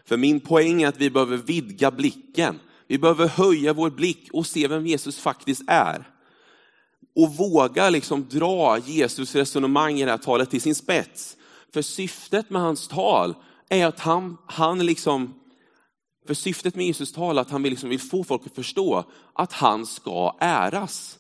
För 0.06 0.18
min 0.18 0.40
poäng 0.40 0.82
är 0.82 0.88
att 0.88 1.02
vi 1.02 1.10
behöver 1.10 1.38
vidga 1.38 1.92
blicken. 1.92 2.60
Vi 2.88 2.98
behöver 2.98 3.28
höja 3.28 3.74
vår 3.74 3.90
blick 3.90 4.30
och 4.34 4.48
se 4.48 4.68
vem 4.68 4.88
Jesus 4.88 5.20
faktiskt 5.20 5.64
är. 5.68 6.10
Och 7.16 7.36
våga 7.36 7.90
liksom 7.90 8.28
dra 8.30 8.78
Jesus 8.78 9.36
resonemang 9.36 10.00
i 10.00 10.06
det 10.06 10.12
här 10.12 10.18
talet 10.18 10.50
till 10.50 10.62
sin 10.62 10.76
spets. 10.76 11.38
För 11.74 11.82
syftet 11.82 12.50
med 12.50 12.62
hans 12.62 12.88
tal 12.88 13.36
är 13.70 13.86
att 13.86 14.00
han, 14.00 14.38
han 14.48 14.86
liksom, 14.86 15.34
för 16.28 16.34
syftet 16.34 16.76
med 16.76 16.86
Jesus 16.86 17.14
tal 17.14 17.38
att 17.38 17.50
han 17.50 17.64
vill, 17.64 17.72
liksom, 17.72 17.90
vill 17.90 18.00
få 18.00 18.24
folk 18.24 18.46
att 18.46 18.56
förstå 18.56 19.04
att 19.34 19.54
han 19.54 19.86
ska 19.86 20.38
äras. 20.40 21.20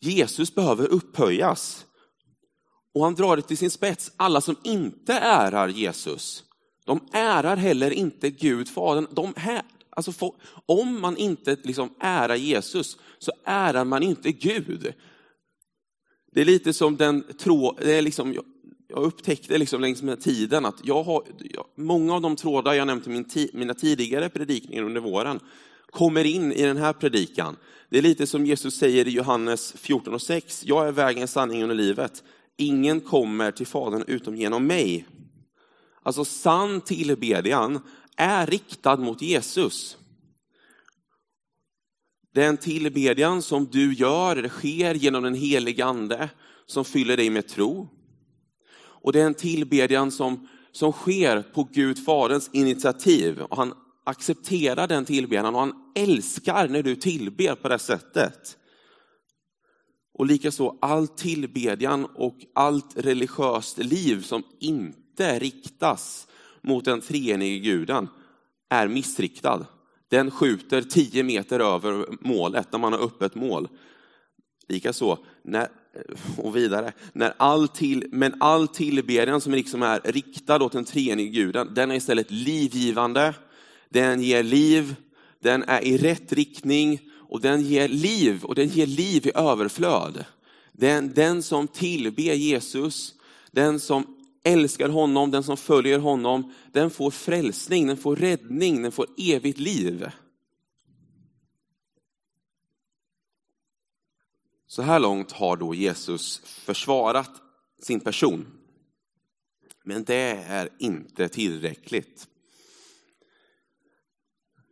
Jesus 0.00 0.54
behöver 0.54 0.88
upphöjas. 0.88 1.84
Och 2.94 3.04
han 3.04 3.14
drar 3.14 3.36
det 3.36 3.42
till 3.42 3.58
sin 3.58 3.70
spets. 3.70 4.12
Alla 4.16 4.40
som 4.40 4.56
inte 4.62 5.12
ärar 5.14 5.68
Jesus, 5.68 6.44
de 6.84 7.00
ärar 7.12 7.56
heller 7.56 7.90
inte 7.90 8.30
Gud, 8.30 8.68
Fadern. 8.68 9.06
De 9.10 9.34
här, 9.36 9.62
alltså, 9.90 10.32
om 10.66 11.00
man 11.00 11.16
inte 11.16 11.56
liksom 11.62 11.94
ärar 12.00 12.34
Jesus 12.34 12.98
så 13.18 13.32
ärar 13.44 13.84
man 13.84 14.02
inte 14.02 14.32
Gud. 14.32 14.94
Det 16.32 16.40
är 16.40 16.44
lite 16.44 16.72
som 16.72 16.96
den 16.96 17.22
tråd, 17.38 17.78
det 17.80 17.94
är 17.94 18.02
liksom, 18.02 18.42
jag 18.88 19.02
upptäckte 19.02 19.58
liksom 19.58 19.80
längs 19.80 20.02
med 20.02 20.20
tiden 20.20 20.66
att 20.66 20.80
jag 20.82 21.02
har, 21.02 21.22
många 21.74 22.14
av 22.14 22.20
de 22.20 22.36
trådar 22.36 22.72
jag 22.72 22.86
nämnt 22.86 23.06
i 23.06 23.10
min, 23.10 23.26
mina 23.52 23.74
tidigare 23.74 24.28
predikningar 24.28 24.82
under 24.82 25.00
våren 25.00 25.40
kommer 25.90 26.24
in 26.24 26.52
i 26.52 26.62
den 26.62 26.76
här 26.76 26.92
predikan. 26.92 27.56
Det 27.90 27.98
är 27.98 28.02
lite 28.02 28.26
som 28.26 28.46
Jesus 28.46 28.78
säger 28.78 29.08
i 29.08 29.10
Johannes 29.10 29.72
14 29.72 30.14
och 30.14 30.22
6. 30.22 30.64
Jag 30.66 30.88
är 30.88 30.92
vägen, 30.92 31.28
sanningen 31.28 31.70
och 31.70 31.76
livet. 31.76 32.22
Ingen 32.56 33.00
kommer 33.00 33.50
till 33.50 33.66
Fadern 33.66 34.04
utom 34.06 34.36
genom 34.36 34.66
mig. 34.66 35.06
Alltså 36.02 36.24
sann 36.24 36.80
tillbedjan 36.80 37.80
är 38.16 38.46
riktad 38.46 38.96
mot 38.96 39.22
Jesus. 39.22 39.96
Den 42.34 42.56
tillbedjan 42.56 43.42
som 43.42 43.66
du 43.66 43.94
gör, 43.94 44.36
det 44.36 44.48
sker 44.48 44.94
genom 44.94 45.22
den 45.22 45.34
helige 45.34 45.84
ande 45.84 46.30
som 46.66 46.84
fyller 46.84 47.16
dig 47.16 47.30
med 47.30 47.48
tro. 47.48 47.88
Och 49.02 49.12
det 49.12 49.20
är 49.20 49.26
en 49.26 49.34
tillbedjan 49.34 50.10
som, 50.10 50.48
som 50.72 50.92
sker 50.92 51.42
på 51.42 51.68
Gud 51.72 52.04
Faderns 52.04 52.50
initiativ. 52.52 53.40
Och 53.40 53.56
han 53.56 53.74
accepterar 54.04 54.86
den 54.86 55.04
tillbedjan 55.04 55.54
och 55.54 55.60
han 55.60 55.92
älskar 55.94 56.68
när 56.68 56.82
du 56.82 56.96
tillber 56.96 57.54
på 57.54 57.68
det 57.68 57.78
sättet. 57.78 58.56
Och 60.14 60.26
likaså 60.26 60.78
all 60.80 61.08
tillbedjan 61.08 62.04
och 62.04 62.36
allt 62.54 62.96
religiöst 62.96 63.78
liv 63.78 64.22
som 64.22 64.42
inte 64.60 65.38
riktas 65.38 66.28
mot 66.62 66.84
den 66.84 67.00
treenige 67.00 67.58
guden 67.58 68.08
är 68.68 68.88
missriktad. 68.88 69.66
Den 70.08 70.30
skjuter 70.30 70.82
tio 70.82 71.22
meter 71.22 71.60
över 71.60 72.06
målet 72.20 72.72
när 72.72 72.78
man 72.78 72.92
har 72.92 73.00
öppet 73.00 73.34
mål. 73.34 73.68
Likaså, 74.68 75.18
när 75.42 75.68
och 76.36 76.56
vidare. 76.56 76.92
När 77.12 77.34
all 77.36 77.68
till, 77.68 78.06
men 78.10 78.34
all 78.40 78.68
tillbedjan 78.68 79.40
som 79.40 79.52
liksom 79.52 79.82
är 79.82 80.00
riktad 80.04 80.64
åt 80.64 80.72
den 80.72 80.84
treenige 80.84 81.28
guden, 81.28 81.74
den 81.74 81.90
är 81.90 81.94
istället 81.94 82.30
livgivande, 82.30 83.34
den 83.88 84.22
ger 84.22 84.42
liv, 84.42 84.94
den 85.40 85.62
är 85.62 85.84
i 85.84 85.96
rätt 85.96 86.32
riktning 86.32 87.00
och 87.28 87.40
den 87.40 87.62
ger 87.62 87.88
liv 87.88 88.44
och 88.44 88.54
den 88.54 88.68
ger 88.68 88.86
liv 88.86 89.26
i 89.26 89.30
överflöd. 89.34 90.24
Den, 90.72 91.12
den 91.14 91.42
som 91.42 91.68
tillber 91.68 92.22
Jesus, 92.22 93.14
den 93.50 93.80
som 93.80 94.06
älskar 94.44 94.88
honom, 94.88 95.30
den 95.30 95.42
som 95.42 95.56
följer 95.56 95.98
honom, 95.98 96.52
den 96.72 96.90
får 96.90 97.10
frälsning, 97.10 97.86
den 97.86 97.96
får 97.96 98.16
räddning, 98.16 98.82
den 98.82 98.92
får 98.92 99.06
evigt 99.16 99.58
liv. 99.58 100.06
Så 104.70 104.82
här 104.82 105.00
långt 105.00 105.32
har 105.32 105.56
då 105.56 105.74
Jesus 105.74 106.38
försvarat 106.38 107.30
sin 107.82 108.00
person. 108.00 108.46
Men 109.84 110.04
det 110.04 110.44
är 110.48 110.68
inte 110.78 111.28
tillräckligt. 111.28 112.28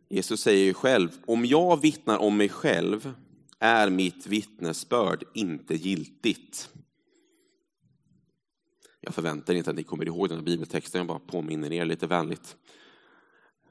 Jesus 0.09 0.41
säger 0.41 0.65
ju 0.65 0.73
själv, 0.73 1.09
om 1.25 1.45
jag 1.45 1.81
vittnar 1.81 2.17
om 2.17 2.37
mig 2.37 2.49
själv 2.49 3.13
är 3.59 3.89
mitt 3.89 4.27
vittnesbörd 4.27 5.23
inte 5.33 5.75
giltigt. 5.75 6.69
Jag 9.01 9.15
förväntar 9.15 9.53
inte 9.53 9.69
att 9.69 9.75
ni 9.75 9.83
kommer 9.83 10.05
ihåg 10.05 10.29
den 10.29 10.37
här 10.37 10.45
bibeltexten, 10.45 10.99
jag 10.99 11.07
bara 11.07 11.19
påminner 11.19 11.73
er 11.73 11.85
lite 11.85 12.07
vänligt. 12.07 12.55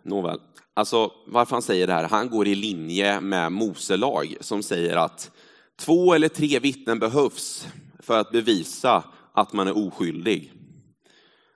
Nåväl, 0.03 0.41
alltså 0.75 1.13
varför 1.27 1.57
han 1.57 1.63
säger 1.63 1.87
det 1.87 1.93
här, 1.93 2.09
han 2.09 2.31
går 2.31 2.47
i 2.47 2.55
linje 2.55 3.21
med 3.21 3.53
Mose 3.53 3.97
lag 3.97 4.37
som 4.41 4.63
säger 4.63 4.97
att 4.97 5.31
Två 5.79 6.15
eller 6.15 6.29
tre 6.29 6.59
vittnen 6.59 6.99
behövs 6.99 7.67
för 7.99 8.19
att 8.19 8.33
bevisa 8.33 9.05
att 9.33 9.53
man 9.53 9.69
är 9.69 9.77
oskyldig. 9.77 10.53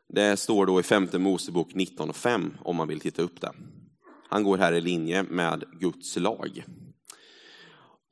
Det 0.08 0.36
står 0.36 0.66
då 0.66 0.80
i 0.80 0.82
femte 0.82 1.18
Mosebok 1.18 1.72
19.5 1.72 2.50
om 2.60 2.76
man 2.76 2.88
vill 2.88 3.00
titta 3.00 3.22
upp 3.22 3.40
det. 3.40 3.52
Han 4.28 4.42
går 4.42 4.58
här 4.58 4.72
i 4.72 4.80
linje 4.80 5.22
med 5.22 5.64
Guds 5.72 6.16
lag. 6.16 6.64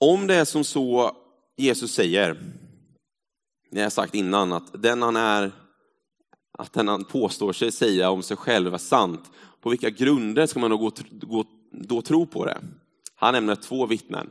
Om 0.01 0.27
det 0.27 0.35
är 0.35 0.45
som 0.45 0.65
så 0.65 1.17
Jesus 1.57 1.93
säger, 1.93 2.37
det 3.71 3.83
har 3.83 3.91
sagt 3.91 4.15
innan, 4.15 4.53
att 4.53 4.83
den 4.83 5.03
han 5.03 5.17
är, 5.17 5.53
att 6.59 6.73
den 6.73 6.89
han 6.89 7.05
påstår 7.05 7.53
sig 7.53 7.73
säga 7.73 8.11
om 8.11 8.23
sig 8.23 8.37
själv 8.37 8.75
är 8.75 8.79
sant, 8.79 9.31
på 9.61 9.71
vilka 9.71 9.91
grunder 9.91 10.47
ska 10.47 10.61
man 10.61 10.71
då, 10.71 10.77
gå, 10.77 10.93
gå, 11.11 11.45
då 11.73 12.03
tro 12.03 12.27
på 12.27 12.45
det? 12.45 12.59
Han 13.15 13.35
nämner 13.35 13.55
två 13.55 13.87
vittnen. 13.87 14.31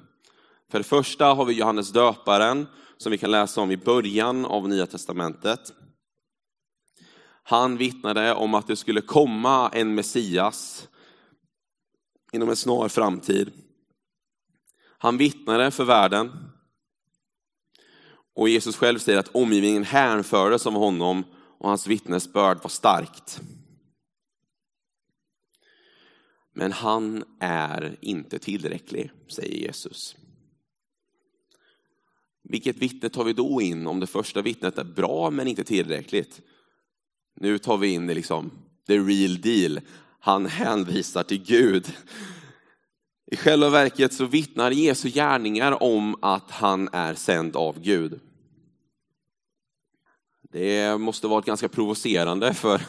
För 0.71 0.77
det 0.77 0.83
första 0.83 1.25
har 1.25 1.45
vi 1.45 1.53
Johannes 1.53 1.91
döparen, 1.91 2.67
som 2.97 3.11
vi 3.11 3.17
kan 3.17 3.31
läsa 3.31 3.61
om 3.61 3.71
i 3.71 3.77
början 3.77 4.45
av 4.45 4.69
Nya 4.69 4.87
Testamentet. 4.87 5.73
Han 7.43 7.77
vittnade 7.77 8.33
om 8.33 8.53
att 8.53 8.67
det 8.67 8.75
skulle 8.75 9.01
komma 9.01 9.69
en 9.73 9.95
Messias 9.95 10.87
inom 12.31 12.49
en 12.49 12.55
snar 12.55 12.87
framtid. 12.87 13.51
Han 14.97 15.17
vittnade 15.17 15.71
för 15.71 15.83
världen. 15.83 16.31
Och 18.35 18.49
Jesus 18.49 18.75
själv 18.75 18.99
säger 18.99 19.19
att 19.19 19.35
omgivningen 19.35 19.83
hänfördes 19.83 20.67
av 20.67 20.73
honom 20.73 21.23
och 21.57 21.69
hans 21.69 21.87
vittnesbörd 21.87 22.57
var 22.61 22.69
starkt. 22.69 23.41
Men 26.53 26.71
han 26.71 27.23
är 27.39 27.97
inte 28.01 28.39
tillräcklig, 28.39 29.11
säger 29.27 29.55
Jesus. 29.55 30.15
Vilket 32.49 32.77
vittne 32.77 33.09
tar 33.09 33.23
vi 33.23 33.33
då 33.33 33.61
in 33.61 33.87
om 33.87 33.99
det 33.99 34.07
första 34.07 34.41
vittnet 34.41 34.77
är 34.77 34.83
bra 34.83 35.29
men 35.29 35.47
inte 35.47 35.63
tillräckligt? 35.63 36.41
Nu 37.39 37.57
tar 37.57 37.77
vi 37.77 37.87
in 37.87 38.07
det 38.07 38.13
liksom, 38.13 38.51
the 38.87 38.97
real 38.97 39.41
deal. 39.41 39.79
Han 40.19 40.45
hänvisar 40.45 41.23
till 41.23 41.43
Gud. 41.43 41.93
I 43.31 43.35
själva 43.35 43.69
verket 43.69 44.13
så 44.13 44.25
vittnar 44.25 44.71
Jesu 44.71 45.09
gärningar 45.09 45.83
om 45.83 46.15
att 46.21 46.51
han 46.51 46.89
är 46.91 47.13
sänd 47.13 47.55
av 47.55 47.79
Gud. 47.81 48.19
Det 50.51 50.97
måste 50.99 51.27
varit 51.27 51.45
ganska 51.45 51.69
provocerande 51.69 52.53
för 52.53 52.81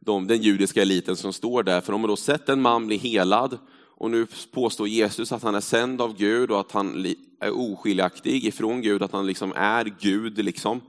de, 0.00 0.26
den 0.26 0.42
judiska 0.42 0.82
eliten 0.82 1.16
som 1.16 1.32
står 1.32 1.62
där, 1.62 1.80
för 1.80 1.92
de 1.92 2.00
har 2.00 2.08
då 2.08 2.16
sett 2.16 2.48
en 2.48 2.60
man 2.60 2.86
bli 2.86 2.96
helad 2.96 3.58
och 4.00 4.10
nu 4.10 4.26
påstår 4.52 4.88
Jesus 4.88 5.32
att 5.32 5.42
han 5.42 5.54
är 5.54 5.60
sänd 5.60 6.00
av 6.00 6.16
Gud 6.16 6.50
och 6.50 6.60
att 6.60 6.72
han 6.72 7.06
är 7.40 7.50
oskiljaktig 7.50 8.44
ifrån 8.44 8.82
Gud, 8.82 9.02
att 9.02 9.12
han 9.12 9.26
liksom 9.26 9.52
är 9.56 9.94
Gud. 10.00 10.44
Liksom. 10.44 10.80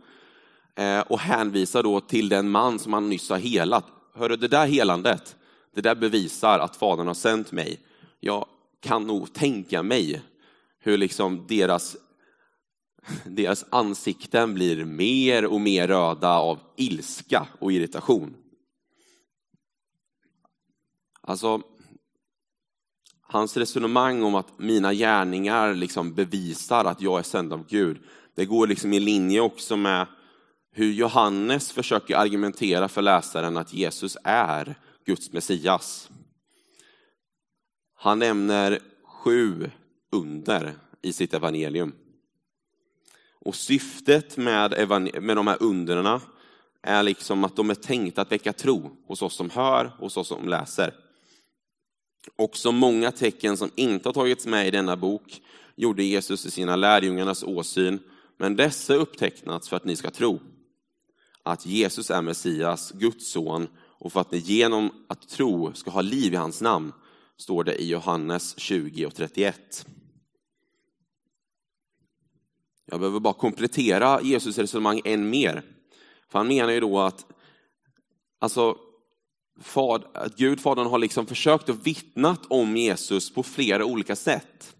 Eh, 0.76 1.00
och 1.00 1.20
hänvisar 1.20 1.84
då 1.84 2.00
till 2.00 2.30
den 2.30 2.50
man 2.50 2.80
som 2.80 2.94
han 2.94 3.10
nyss 3.10 3.30
har 3.30 3.38
helat. 3.38 3.86
Hörru, 4.16 4.36
det 4.36 4.48
där 4.48 4.68
helandet, 4.68 5.36
det 5.76 5.82
där 5.82 5.96
bevisar 5.96 6.60
att 6.60 6.76
Fadern 6.76 7.08
har 7.08 7.14
sänt 7.14 7.52
mig. 7.52 7.80
Jag 8.20 8.46
kan 8.80 9.08
nog 9.08 9.34
tänka 9.34 9.84
mig 9.84 10.22
hur 10.80 10.98
liksom 10.98 11.46
deras, 11.48 11.98
deras 13.26 13.66
ansikten 13.70 14.54
blir 14.54 14.86
mer 14.86 15.46
och 15.46 15.62
mer 15.62 15.88
röda 15.88 16.38
av 16.38 16.60
ilska 16.76 17.48
och 17.60 17.72
irritation. 17.72 18.36
Alltså, 21.22 21.62
hans 23.32 23.58
resonemang 23.58 24.24
om 24.24 24.36
att 24.36 24.60
mina 24.60 24.94
gärningar 24.94 25.74
liksom 25.74 26.14
bevisar 26.14 26.86
att 26.86 27.02
jag 27.02 27.20
är 27.20 27.24
sänd 27.24 27.54
av 27.54 27.66
Gud, 27.68 27.98
det 28.36 28.46
går 28.46 28.68
liksom 28.68 28.94
i 28.94 29.00
linje 29.00 29.42
också 29.42 29.78
med 29.78 30.08
hur 30.72 30.92
Johannes 30.92 31.72
försöker 31.72 32.16
argumentera 32.16 32.88
för 32.88 33.02
läsaren 33.02 33.58
att 33.58 33.74
Jesus 33.74 34.18
är 34.24 34.76
Guds 35.06 35.34
Messias. 35.34 36.10
Han 37.96 38.20
nämner 38.20 38.80
sju 39.06 39.72
under 40.12 40.74
i 41.02 41.14
sitt 41.14 41.34
evangelium. 41.34 41.96
Och 43.46 43.56
syftet 43.56 44.38
med, 44.38 44.92
med 45.22 45.38
de 45.38 45.48
här 45.48 45.58
underna 45.60 46.22
är 46.82 47.04
liksom 47.04 47.44
att 47.44 47.56
de 47.56 47.70
är 47.70 47.76
tänkta 47.76 48.22
att 48.22 48.32
väcka 48.32 48.54
tro 48.54 48.92
hos 49.08 49.22
oss 49.22 49.36
som 49.36 49.50
hör, 49.50 49.86
hos 49.86 50.18
oss 50.18 50.28
som 50.28 50.48
läser. 50.48 50.94
Också 52.36 52.72
många 52.72 53.12
tecken 53.12 53.58
som 53.58 53.72
inte 53.76 54.10
har 54.10 54.14
tagits 54.14 54.46
med 54.46 54.68
i 54.68 54.72
denna 54.72 54.98
bok 54.98 55.42
gjorde 55.76 56.04
Jesus 56.04 56.46
i 56.46 56.52
sina 56.52 56.76
lärjungarnas 56.76 57.44
åsyn, 57.44 58.00
men 58.38 58.56
dessa 58.56 58.96
upptecknats 58.96 59.70
för 59.70 59.78
att 59.78 59.86
ni 59.86 59.96
ska 59.96 60.12
tro 60.12 60.40
att 61.44 61.66
Jesus 61.66 62.12
är 62.12 62.22
Messias, 62.22 62.92
Guds 62.92 63.32
son, 63.32 63.68
och 63.78 64.14
för 64.14 64.22
att 64.22 64.32
ni 64.32 64.38
genom 64.38 65.06
att 65.08 65.30
tro 65.30 65.74
ska 65.74 65.92
ha 65.92 66.02
liv 66.02 66.34
i 66.34 66.36
hans 66.36 66.62
namn, 66.62 66.92
står 67.38 67.64
det 67.64 67.76
i 67.76 67.90
Johannes 67.90 68.60
20 68.60 69.06
och 69.06 69.16
31. 69.16 69.86
Jag 72.86 73.00
behöver 73.00 73.20
bara 73.20 73.34
komplettera 73.34 74.22
Jesus 74.22 74.58
resonemang 74.58 75.02
än 75.06 75.30
mer. 75.30 75.64
För 76.30 76.40
han 76.40 76.48
menar 76.48 76.74
ju 76.74 76.80
då 76.80 77.00
att, 77.00 77.26
alltså, 78.40 78.78
fad, 79.62 80.04
att 80.14 80.36
Gud, 80.36 80.60
Fadern, 80.60 80.88
har 80.88 80.98
liksom 80.98 81.26
försökt 81.26 81.70
att 81.70 81.88
vittnat 81.88 82.40
om 82.48 82.78
Jesus 82.78 83.34
på 83.34 83.44
flera 83.44 83.86
olika 83.86 84.16
sätt. 84.16 84.76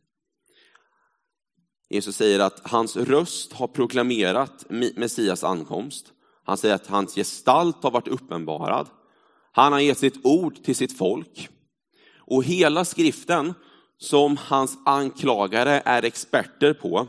Jesus 1.90 2.16
säger 2.16 2.40
att 2.40 2.62
hans 2.64 2.98
röst 2.98 3.54
har 3.54 3.68
proklamerat 3.68 4.66
Messias 4.96 5.44
ankomst. 5.44 6.06
Han 6.46 6.58
säger 6.58 6.76
att 6.76 6.88
hans 6.88 7.16
gestalt 7.16 7.84
har 7.84 7.92
varit 7.92 8.08
uppenbarad. 8.08 8.88
Han 9.52 9.74
har 9.74 9.80
gett 9.80 9.98
sitt 9.98 10.26
ord 10.26 10.64
till 10.64 10.76
sitt 10.76 10.98
folk. 10.98 11.50
Och 12.18 12.44
hela 12.44 12.86
skriften, 12.86 13.54
som 13.98 14.38
hans 14.38 14.78
anklagare 14.86 15.82
är 15.86 16.06
experter 16.06 16.74
på, 16.74 17.08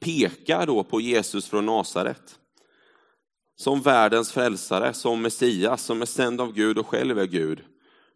pekar 0.00 0.66
då 0.66 0.84
på 0.84 1.00
Jesus 1.00 1.46
från 1.46 1.66
Nasaret. 1.66 2.38
Som 3.56 3.82
världens 3.82 4.32
frälsare, 4.32 4.92
som 4.92 5.22
Messias, 5.22 5.82
som 5.82 6.02
är 6.02 6.06
sänd 6.06 6.40
av 6.40 6.52
Gud 6.52 6.78
och 6.78 6.86
själv 6.86 7.18
är 7.18 7.26
Gud. 7.26 7.64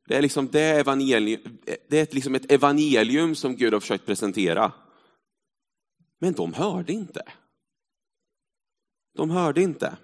Det 0.06 0.16
är, 0.16 0.22
liksom 0.22 0.48
det 0.48 0.60
evangelium, 0.60 1.58
det 1.88 1.98
är 1.98 2.14
liksom 2.14 2.34
ett 2.34 2.52
evangelium 2.52 3.34
som 3.34 3.56
Gud 3.56 3.72
har 3.72 3.80
försökt 3.80 4.06
presentera. 4.06 4.72
Men 6.18 6.32
de 6.32 6.54
hörde 6.54 6.92
inte. 6.92 7.22
De 9.16 9.30
hörde 9.30 9.62
inte. 9.62 9.96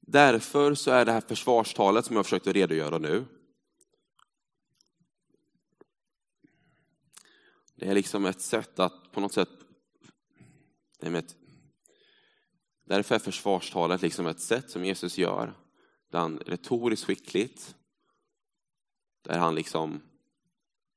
Därför 0.00 0.74
så 0.74 0.90
är 0.90 1.04
det 1.04 1.12
här 1.12 1.20
försvarstalet 1.20 2.04
som 2.04 2.16
jag 2.16 2.24
försökte 2.24 2.52
redogöra 2.52 2.98
nu, 2.98 3.24
det 7.80 7.86
är 7.86 7.94
liksom 7.94 8.26
ett 8.26 8.40
sätt 8.40 8.78
att 8.78 9.12
på 9.12 9.20
något 9.20 9.32
sätt, 9.32 9.48
det 11.00 11.06
är 11.06 11.14
ett, 11.14 11.36
därför 12.84 13.14
är 13.14 13.18
försvarstalet 13.18 14.02
liksom 14.02 14.26
ett 14.26 14.40
sätt 14.40 14.70
som 14.70 14.84
Jesus 14.84 15.18
gör, 15.18 15.54
där 16.10 16.18
han 16.18 16.38
retoriskt 16.38 17.06
skickligt, 17.06 17.74
där 19.22 19.38
han 19.38 19.54
liksom 19.54 20.00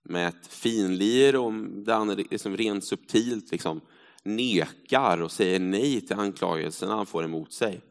med 0.04 0.28
ett 0.28 0.48
finlir 0.48 1.36
och 1.36 1.54
där 1.54 1.96
han 1.96 2.15
liksom 2.15 2.58
rent 2.58 2.86
subtilt 2.86 3.52
liksom 3.52 3.82
nekar 4.24 5.22
och 5.22 5.32
säger 5.32 5.60
nej 5.60 6.02
till 6.02 6.15
anklagelserna 6.15 6.96
han 6.96 7.06
får 7.06 7.24
emot 7.24 7.54
sig. 7.54 7.82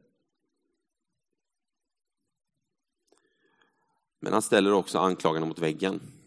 Men 4.21 4.33
han 4.33 4.43
ställer 4.43 4.73
också 4.73 4.99
anklagarna 4.99 5.47
mot 5.47 5.59
väggen. 5.59 6.22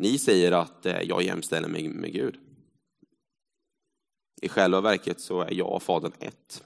Ni 0.00 0.18
säger 0.18 0.52
att 0.52 0.86
eh, 0.86 1.00
jag 1.02 1.22
jämställer 1.22 1.68
mig 1.68 1.88
med 1.88 2.12
Gud. 2.12 2.40
I 4.42 4.48
själva 4.48 4.80
verket 4.80 5.20
så 5.20 5.40
är 5.40 5.54
jag 5.54 5.72
och 5.72 5.82
Fadern 5.82 6.12
ett. 6.18 6.64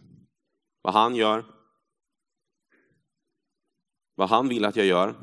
Vad 0.83 0.95
han 0.95 1.17
gör, 1.17 1.45
vad 4.15 4.29
han 4.29 4.49
vill 4.49 4.65
att 4.65 4.77
jag 4.77 4.87
gör, 4.87 5.15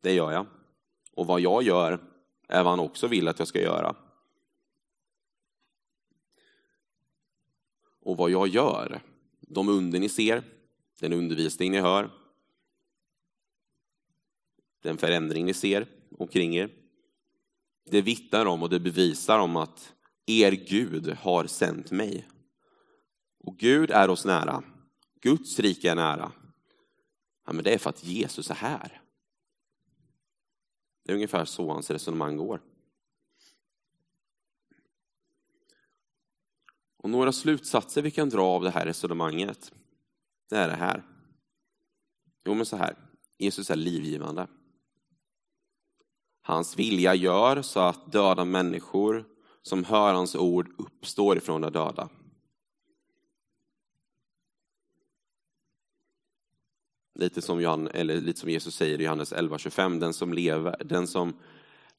det 0.00 0.12
gör 0.12 0.32
jag. 0.32 0.46
Och 1.12 1.26
vad 1.26 1.40
jag 1.40 1.62
gör 1.62 1.92
är 2.48 2.62
vad 2.62 2.72
han 2.72 2.80
också 2.80 3.06
vill 3.06 3.28
att 3.28 3.38
jag 3.38 3.48
ska 3.48 3.60
göra. 3.60 3.96
Och 8.00 8.16
vad 8.16 8.30
jag 8.30 8.48
gör, 8.48 9.00
de 9.40 9.68
under 9.68 10.00
ni 10.00 10.08
ser, 10.08 10.42
den 11.00 11.12
undervisning 11.12 11.72
ni 11.72 11.80
hör, 11.80 12.10
den 14.82 14.98
förändring 14.98 15.46
ni 15.46 15.54
ser 15.54 15.86
omkring 16.18 16.56
er. 16.56 16.85
Det 17.90 18.02
vittnar 18.02 18.46
om 18.46 18.62
och 18.62 18.70
det 18.70 18.80
bevisar 18.80 19.38
om 19.38 19.56
att 19.56 19.94
er 20.26 20.52
Gud 20.52 21.08
har 21.08 21.46
sänt 21.46 21.90
mig. 21.90 22.28
Och 23.38 23.58
Gud 23.58 23.90
är 23.90 24.10
oss 24.10 24.24
nära. 24.24 24.62
Guds 25.20 25.58
rike 25.58 25.90
är 25.90 25.94
nära. 25.94 26.32
Ja, 27.46 27.52
men 27.52 27.64
det 27.64 27.74
är 27.74 27.78
för 27.78 27.90
att 27.90 28.04
Jesus 28.04 28.50
är 28.50 28.54
här. 28.54 29.02
Det 31.04 31.12
är 31.12 31.14
ungefär 31.14 31.44
så 31.44 31.72
hans 31.72 31.90
resonemang 31.90 32.36
går. 32.36 32.60
Och 36.96 37.10
några 37.10 37.32
slutsatser 37.32 38.02
vi 38.02 38.10
kan 38.10 38.28
dra 38.28 38.42
av 38.42 38.62
det 38.62 38.70
här 38.70 38.86
resonemanget, 38.86 39.72
det 40.48 40.56
är 40.56 40.68
det 40.68 40.76
här. 40.76 41.02
Jo, 42.44 42.54
men 42.54 42.66
så 42.66 42.76
här. 42.76 42.96
Jesus 43.38 43.70
är 43.70 43.76
livgivande. 43.76 44.46
Hans 46.46 46.78
vilja 46.78 47.14
gör 47.14 47.62
så 47.62 47.80
att 47.80 48.12
döda 48.12 48.44
människor 48.44 49.24
som 49.62 49.84
hör 49.84 50.14
hans 50.14 50.36
ord 50.36 50.68
uppstår 50.78 51.36
ifrån 51.36 51.60
de 51.60 51.72
döda. 51.72 52.08
Lite 57.14 57.42
som, 57.42 57.60
Johan, 57.60 57.88
eller 57.88 58.20
lite 58.20 58.40
som 58.40 58.50
Jesus 58.50 58.74
säger 58.74 59.00
i 59.00 59.04
Johannes 59.04 59.32
11.25, 59.32 60.00
den 60.00 60.14
som, 60.14 60.34
den, 60.84 61.06
som, 61.06 61.36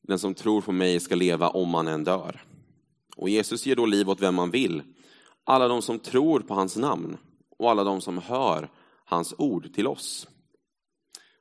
den 0.01 0.19
som 0.19 0.33
tror 0.33 0.61
på 0.61 0.71
mig 0.71 0.99
ska 0.99 1.15
leva 1.15 1.49
om 1.49 1.69
man 1.69 1.87
än 1.87 2.03
dör. 2.03 2.43
Och 3.15 3.29
Jesus 3.29 3.65
ger 3.65 3.75
då 3.75 3.85
liv 3.85 4.09
åt 4.09 4.21
vem 4.21 4.35
man 4.35 4.51
vill. 4.51 4.81
Alla 5.43 5.67
de 5.67 5.81
som 5.81 5.99
tror 5.99 6.39
på 6.39 6.53
hans 6.53 6.77
namn 6.77 7.17
och 7.57 7.71
alla 7.71 7.83
de 7.83 8.01
som 8.01 8.17
hör 8.17 8.69
hans 9.05 9.33
ord 9.37 9.73
till 9.73 9.87
oss. 9.87 10.27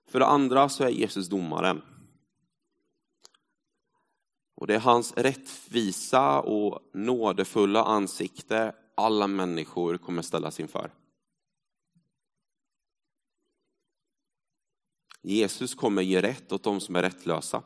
För 0.09 0.19
det 0.19 0.27
andra 0.27 0.69
så 0.69 0.85
är 0.85 0.89
Jesus 0.89 1.29
domaren. 1.29 1.83
Och 4.57 4.67
det 4.67 4.75
är 4.75 4.81
hans 4.81 5.13
rättvisa 5.13 6.41
och 6.41 6.91
nådefulla 6.93 7.85
ansikte 7.85 8.75
alla 8.95 9.27
människor 9.27 9.99
kommer 9.99 10.23
ställas 10.23 10.61
inför. 10.61 10.95
Jesus 15.23 15.75
kommer 15.75 16.03
ge 16.03 16.23
rätt 16.23 16.53
åt 16.53 16.63
de 16.63 16.81
som 16.81 16.97
är 16.97 17.03
rättlösa. 17.03 17.63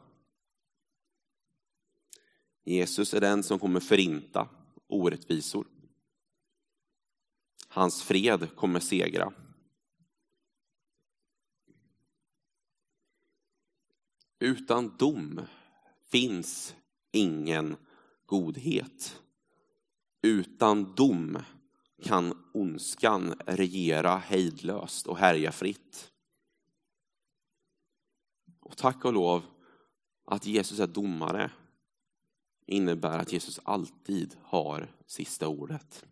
Jesus 2.64 3.14
är 3.14 3.20
den 3.20 3.42
som 3.42 3.58
kommer 3.58 3.80
förinta 3.80 4.48
orättvisor. 4.86 5.66
Hans 7.68 8.02
fred 8.02 8.56
kommer 8.56 8.80
segra. 8.80 9.32
Utan 14.38 14.96
dom 14.96 15.40
finns 16.10 16.74
ingen 17.12 17.76
godhet. 18.26 19.22
Utan 20.22 20.94
dom 20.94 21.38
kan 22.02 22.44
ondskan 22.52 23.34
regera 23.46 24.16
hejdlöst 24.16 25.06
och 25.06 25.18
härja 25.18 25.52
fritt. 25.52 26.12
Och 28.60 28.76
tack 28.76 29.04
och 29.04 29.12
lov 29.12 29.42
att 30.24 30.46
Jesus 30.46 30.80
är 30.80 30.86
domare 30.86 31.50
innebär 32.66 33.18
att 33.18 33.32
Jesus 33.32 33.60
alltid 33.62 34.36
har 34.42 34.94
sista 35.06 35.48
ordet. 35.48 36.06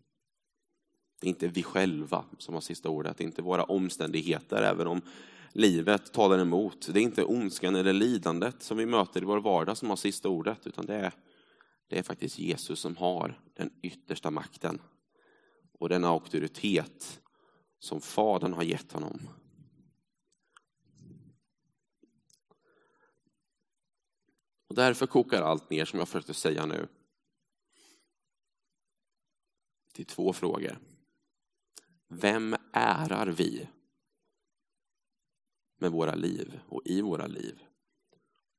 Det 1.19 1.27
är 1.27 1.29
inte 1.29 1.47
vi 1.47 1.63
själva 1.63 2.25
som 2.37 2.53
har 2.53 2.61
sista 2.61 2.89
ordet, 2.89 3.17
det 3.17 3.23
är 3.23 3.25
inte 3.25 3.41
våra 3.41 3.63
omständigheter, 3.63 4.61
även 4.61 4.87
om 4.87 5.01
livet 5.51 6.13
talar 6.13 6.39
emot. 6.39 6.89
Det 6.93 6.99
är 6.99 7.03
inte 7.03 7.23
ondskan 7.23 7.75
eller 7.75 7.93
lidandet 7.93 8.63
som 8.63 8.77
vi 8.77 8.85
möter 8.85 9.21
i 9.21 9.25
vår 9.25 9.39
vardag 9.39 9.77
som 9.77 9.89
har 9.89 9.95
sista 9.95 10.29
ordet, 10.29 10.67
utan 10.67 10.85
det 10.85 10.95
är, 10.95 11.13
det 11.87 11.99
är 11.99 12.03
faktiskt 12.03 12.39
Jesus 12.39 12.79
som 12.79 12.97
har 12.97 13.41
den 13.53 13.69
yttersta 13.81 14.31
makten 14.31 14.81
och 15.79 15.89
den 15.89 16.05
auktoritet 16.05 17.21
som 17.79 18.01
Fadern 18.01 18.53
har 18.53 18.63
gett 18.63 18.91
honom. 18.91 19.29
Och 24.67 24.75
därför 24.75 25.07
kokar 25.07 25.41
allt 25.41 25.69
ner, 25.69 25.85
som 25.85 25.99
jag 25.99 26.07
försökte 26.07 26.33
säga 26.33 26.65
nu, 26.65 26.87
till 29.93 30.05
två 30.05 30.33
frågor. 30.33 30.79
Vem 32.07 32.55
ärar 32.73 33.27
vi 33.27 33.67
med 35.79 35.91
våra 35.91 36.15
liv 36.15 36.59
och 36.67 36.81
i 36.85 37.01
våra 37.01 37.27
liv? 37.27 37.59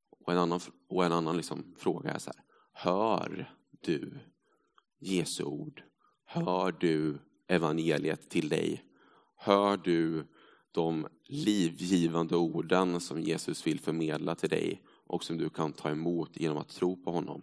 Och 0.09 0.31
en 0.31 0.37
annan, 0.37 0.59
och 0.89 1.05
en 1.05 1.11
annan 1.11 1.37
liksom 1.37 1.75
fråga 1.77 2.11
är 2.11 2.19
så 2.19 2.31
här, 2.35 2.43
hör 2.73 3.55
du 3.81 4.19
Jesu 4.99 5.43
ord? 5.43 5.83
Hör 6.25 6.71
du 6.71 7.19
evangeliet 7.47 8.29
till 8.29 8.49
dig? 8.49 8.83
Hör 9.35 9.77
du 9.77 10.27
de 10.71 11.07
livgivande 11.25 12.35
orden 12.35 12.99
som 12.99 13.21
Jesus 13.21 13.67
vill 13.67 13.79
förmedla 13.79 14.35
till 14.35 14.49
dig 14.49 14.81
och 14.87 15.23
som 15.23 15.37
du 15.37 15.49
kan 15.49 15.73
ta 15.73 15.89
emot 15.89 16.37
genom 16.37 16.57
att 16.57 16.69
tro 16.69 17.03
på 17.03 17.11
honom? 17.11 17.41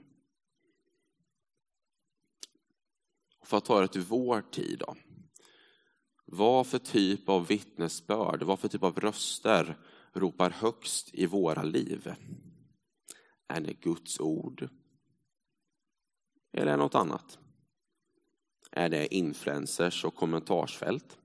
För 3.45 3.57
att 3.57 3.65
ta 3.65 3.81
det 3.81 3.89
till 3.89 4.03
vår 4.03 4.41
tid 4.41 4.79
då. 4.79 4.95
Vad 6.31 6.67
för 6.67 6.79
typ 6.79 7.29
av 7.29 7.47
vittnesbörd, 7.47 8.43
vad 8.43 8.59
för 8.59 8.69
typ 8.69 8.83
av 8.83 9.01
röster 9.01 9.77
ropar 10.13 10.51
högst 10.51 11.15
i 11.15 11.27
våra 11.27 11.63
liv? 11.63 12.15
Är 13.49 13.61
det 13.61 13.73
Guds 13.73 14.21
ord? 14.21 14.69
Eller 16.53 16.77
något 16.77 16.95
annat? 16.95 17.39
Är 18.71 18.89
det 18.89 19.15
influencers 19.15 20.05
och 20.05 20.15
kommentarsfält? 20.15 21.19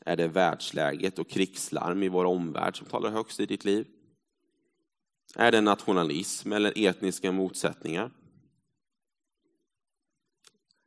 Är 0.00 0.16
det 0.16 0.28
världsläget 0.28 1.18
och 1.18 1.28
krigslarm 1.28 2.02
i 2.02 2.08
vår 2.08 2.24
omvärld 2.24 2.78
som 2.78 2.86
talar 2.86 3.10
högst 3.10 3.40
i 3.40 3.46
ditt 3.46 3.64
liv? 3.64 3.86
Är 5.34 5.52
det 5.52 5.60
nationalism 5.60 6.52
eller 6.52 6.72
etniska 6.76 7.32
motsättningar? 7.32 8.10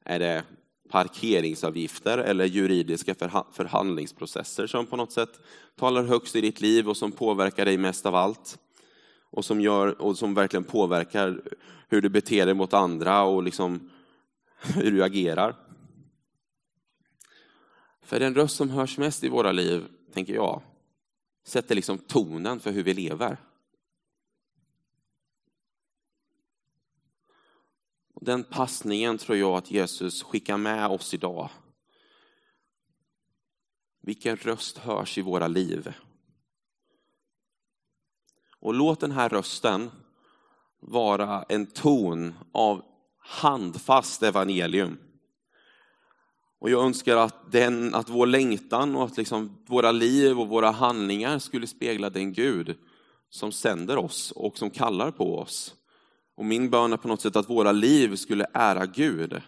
Är 0.03 0.19
det 0.19 0.45
parkeringsavgifter 0.89 2.17
eller 2.17 2.45
juridiska 2.45 3.15
förhandlingsprocesser 3.51 4.67
som 4.67 4.85
på 4.85 4.95
något 4.95 5.11
sätt 5.11 5.39
talar 5.75 6.03
högst 6.03 6.35
i 6.35 6.41
ditt 6.41 6.61
liv 6.61 6.89
och 6.89 6.97
som 6.97 7.11
påverkar 7.11 7.65
dig 7.65 7.77
mest 7.77 8.05
av 8.05 8.15
allt? 8.15 8.59
Och 9.31 9.45
som, 9.45 9.61
gör, 9.61 10.01
och 10.01 10.17
som 10.17 10.33
verkligen 10.33 10.63
påverkar 10.63 11.41
hur 11.87 12.01
du 12.01 12.09
beter 12.09 12.45
dig 12.45 12.55
mot 12.55 12.73
andra 12.73 13.23
och 13.23 13.43
liksom 13.43 13.89
hur 14.75 14.91
du 14.91 15.03
agerar. 15.03 15.55
För 18.01 18.19
den 18.19 18.35
röst 18.35 18.55
som 18.55 18.69
hörs 18.69 18.97
mest 18.97 19.23
i 19.23 19.29
våra 19.29 19.51
liv, 19.51 19.83
tänker 20.13 20.33
jag, 20.33 20.61
sätter 21.45 21.75
liksom 21.75 21.97
tonen 21.97 22.59
för 22.59 22.71
hur 22.71 22.83
vi 22.83 22.93
lever. 22.93 23.37
Den 28.25 28.43
passningen 28.43 29.17
tror 29.17 29.37
jag 29.37 29.57
att 29.57 29.71
Jesus 29.71 30.23
skickar 30.23 30.57
med 30.57 30.87
oss 30.87 31.13
idag. 31.13 31.49
Vilken 34.01 34.37
röst 34.37 34.77
hörs 34.77 35.17
i 35.17 35.21
våra 35.21 35.47
liv? 35.47 35.93
Och 38.59 38.73
låt 38.73 38.99
den 38.99 39.11
här 39.11 39.29
rösten 39.29 39.91
vara 40.79 41.43
en 41.49 41.65
ton 41.65 42.33
av 42.51 42.83
handfast 43.17 44.23
evangelium. 44.23 44.97
Och 46.59 46.69
jag 46.69 46.85
önskar 46.85 47.17
att, 47.17 47.51
den, 47.51 47.95
att 47.95 48.09
vår 48.09 48.27
längtan 48.27 48.95
och 48.95 49.03
att 49.03 49.17
liksom 49.17 49.57
våra 49.67 49.91
liv 49.91 50.39
och 50.39 50.47
våra 50.47 50.71
handlingar 50.71 51.39
skulle 51.39 51.67
spegla 51.67 52.09
den 52.09 52.33
Gud 52.33 52.77
som 53.29 53.51
sänder 53.51 53.97
oss 53.97 54.31
och 54.31 54.57
som 54.57 54.69
kallar 54.69 55.11
på 55.11 55.39
oss. 55.39 55.75
Och 56.35 56.45
min 56.45 56.69
bön 56.69 56.93
är 56.93 56.97
på 56.97 57.07
något 57.07 57.21
sätt 57.21 57.35
att 57.35 57.49
våra 57.49 57.71
liv 57.71 58.15
skulle 58.15 58.45
ära 58.53 58.85
Gud. 58.85 59.41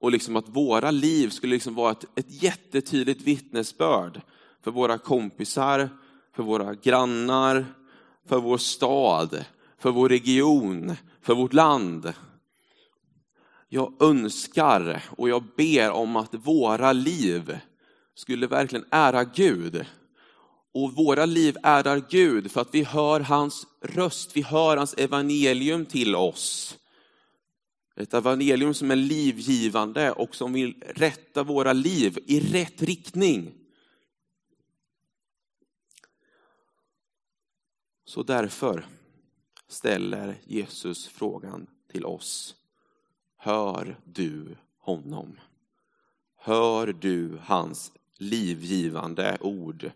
Och 0.00 0.12
liksom 0.12 0.36
att 0.36 0.48
våra 0.48 0.90
liv 0.90 1.28
skulle 1.28 1.54
liksom 1.54 1.74
vara 1.74 1.92
ett, 1.92 2.04
ett 2.14 2.42
jättetydligt 2.42 3.22
vittnesbörd 3.22 4.20
för 4.64 4.70
våra 4.70 4.98
kompisar, 4.98 5.88
för 6.36 6.42
våra 6.42 6.74
grannar, 6.74 7.66
för 8.28 8.40
vår 8.40 8.58
stad, 8.58 9.44
för 9.78 9.90
vår 9.90 10.08
region, 10.08 10.96
för 11.22 11.34
vårt 11.34 11.52
land. 11.52 12.12
Jag 13.68 14.02
önskar 14.02 15.02
och 15.16 15.28
jag 15.28 15.44
ber 15.56 15.90
om 15.90 16.16
att 16.16 16.34
våra 16.34 16.92
liv 16.92 17.58
skulle 18.14 18.46
verkligen 18.46 18.84
ära 18.90 19.24
Gud. 19.24 19.86
Och 20.76 20.92
våra 20.92 21.26
liv 21.26 21.56
ärar 21.62 22.02
Gud 22.10 22.50
för 22.50 22.60
att 22.60 22.74
vi 22.74 22.82
hör 22.82 23.20
hans 23.20 23.66
röst, 23.80 24.36
vi 24.36 24.42
hör 24.42 24.76
hans 24.76 24.94
evangelium 24.94 25.86
till 25.86 26.16
oss. 26.16 26.78
Ett 27.94 28.14
evangelium 28.14 28.74
som 28.74 28.90
är 28.90 28.96
livgivande 28.96 30.12
och 30.12 30.34
som 30.34 30.52
vill 30.52 30.82
rätta 30.86 31.42
våra 31.42 31.72
liv 31.72 32.18
i 32.26 32.40
rätt 32.40 32.82
riktning. 32.82 33.54
Så 38.04 38.22
därför 38.22 38.86
ställer 39.68 40.38
Jesus 40.44 41.08
frågan 41.08 41.66
till 41.92 42.04
oss. 42.04 42.54
Hör 43.36 44.00
du 44.04 44.56
honom? 44.78 45.40
Hör 46.36 46.86
du 46.86 47.38
hans 47.42 47.92
livgivande 48.18 49.38
ord? 49.40 49.90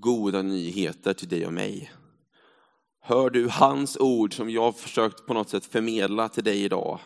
Goda 0.00 0.42
nyheter 0.42 1.14
till 1.14 1.28
dig 1.28 1.46
och 1.46 1.52
mig. 1.52 1.92
Hör 3.00 3.30
du 3.30 3.48
hans 3.48 3.96
ord 3.96 4.34
som 4.34 4.50
jag 4.50 4.76
försökt 4.76 5.26
på 5.26 5.34
något 5.34 5.48
sätt 5.48 5.66
förmedla 5.66 6.28
till 6.28 6.44
dig 6.44 6.64
idag? 6.64 7.00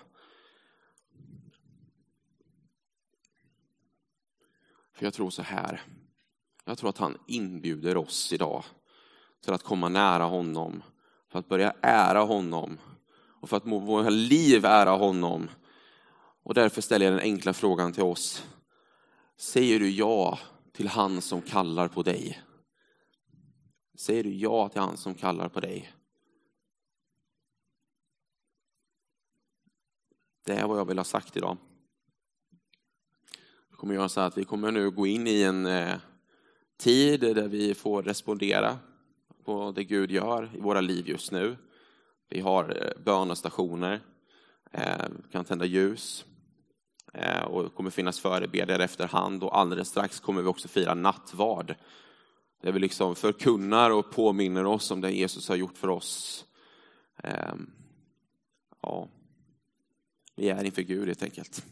För 4.94 5.06
jag 5.06 5.14
tror 5.14 5.30
så 5.30 5.42
här. 5.42 5.82
Jag 6.64 6.78
tror 6.78 6.90
att 6.90 6.98
han 6.98 7.18
inbjuder 7.26 7.96
oss 7.96 8.32
idag 8.32 8.64
till 9.44 9.52
att 9.52 9.62
komma 9.62 9.88
nära 9.88 10.24
honom, 10.24 10.82
för 11.30 11.38
att 11.38 11.48
börja 11.48 11.74
ära 11.80 12.20
honom 12.20 12.78
och 13.40 13.48
för 13.48 13.56
att 13.56 13.66
våra 13.66 14.10
liv 14.10 14.64
ära 14.64 14.90
honom. 14.90 15.50
Och 16.42 16.54
därför 16.54 16.82
ställer 16.82 17.06
jag 17.06 17.14
den 17.14 17.22
enkla 17.22 17.52
frågan 17.52 17.92
till 17.92 18.02
oss. 18.02 18.44
Säger 19.36 19.78
du 19.78 19.90
ja 19.90 20.38
till 20.72 20.88
han 20.88 21.20
som 21.20 21.42
kallar 21.42 21.88
på 21.88 22.02
dig? 22.02 22.42
Säger 23.94 24.24
du 24.24 24.34
ja 24.34 24.68
till 24.68 24.80
han 24.80 24.96
som 24.96 25.14
kallar 25.14 25.48
på 25.48 25.60
dig? 25.60 25.92
Det 30.44 30.52
är 30.52 30.66
vad 30.66 30.78
jag 30.78 30.88
vill 30.88 30.98
ha 30.98 31.04
sagt 31.04 31.36
idag. 31.36 31.56
Vi 33.70 33.76
kommer 33.76 33.94
göra 33.94 34.08
så 34.08 34.20
att 34.20 34.38
vi 34.38 34.44
kommer 34.44 34.70
nu 34.70 34.90
gå 34.90 35.06
in 35.06 35.26
i 35.26 35.42
en, 35.42 35.66
eh, 35.66 35.96
tid 36.76 37.20
där 37.20 37.48
vi 37.48 37.74
får 37.74 38.02
respondera 38.02 38.78
på 39.44 39.72
det 39.72 39.84
Gud 39.84 40.10
gör 40.10 40.50
i 40.54 40.60
våra 40.60 40.80
liv 40.80 41.08
just 41.08 41.32
nu. 41.32 41.56
Vi 42.28 42.40
har 42.40 42.76
eh, 42.76 43.02
bönestationer, 43.04 44.00
eh, 44.70 45.06
kan 45.30 45.44
tända 45.44 45.64
ljus 45.64 46.24
och 47.46 47.62
det 47.62 47.68
kommer 47.68 47.90
finnas 47.90 48.20
förebedjare 48.20 48.84
efterhand 48.84 49.44
och 49.44 49.58
alldeles 49.58 49.88
strax 49.88 50.20
kommer 50.20 50.42
vi 50.42 50.48
också 50.48 50.68
fira 50.68 50.94
nattvard. 50.94 51.74
Där 52.62 52.72
vi 52.72 52.78
liksom 52.78 53.14
förkunnar 53.14 53.90
och 53.90 54.10
påminner 54.10 54.66
oss 54.66 54.90
om 54.90 55.00
det 55.00 55.10
Jesus 55.10 55.48
har 55.48 55.56
gjort 55.56 55.78
för 55.78 55.88
oss. 55.88 56.44
Ehm, 57.22 57.70
ja, 58.82 59.08
vi 60.36 60.48
är 60.48 60.64
inför 60.64 60.82
Gud 60.82 61.06
helt 61.06 61.22
enkelt. 61.22 61.64